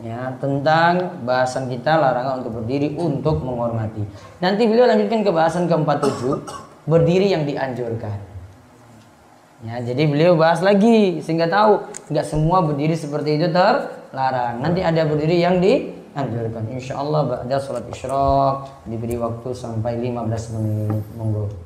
ya 0.03 0.35
tentang 0.43 1.23
bahasan 1.23 1.71
kita 1.71 1.95
larangan 1.95 2.43
untuk 2.43 2.61
berdiri 2.61 2.99
untuk 2.99 3.41
menghormati. 3.41 4.03
Nanti 4.43 4.67
beliau 4.67 4.91
lanjutkan 4.91 5.23
ke 5.23 5.31
bahasan 5.31 5.71
ke-47 5.71 6.21
berdiri 6.85 7.31
yang 7.31 7.47
dianjurkan. 7.47 8.19
Ya, 9.65 9.81
jadi 9.81 10.05
beliau 10.05 10.37
bahas 10.37 10.61
lagi 10.61 11.25
sehingga 11.25 11.49
tahu 11.49 11.87
nggak 12.13 12.27
semua 12.29 12.61
berdiri 12.61 12.93
seperti 12.93 13.41
itu 13.41 13.49
terlarang. 14.17 14.65
Nanti 14.65 14.81
ada 14.81 15.05
berdiri 15.05 15.37
yang 15.45 15.61
dianjurkan. 15.61 16.73
Insya 16.73 16.97
Allah 16.97 17.21
ba'da 17.29 17.61
sholat 17.61 17.85
isyraq 17.93 18.89
diberi 18.89 19.21
waktu 19.21 19.53
sampai 19.53 20.01
15 20.01 20.57
menit. 20.57 21.05
Monggo. 21.21 21.66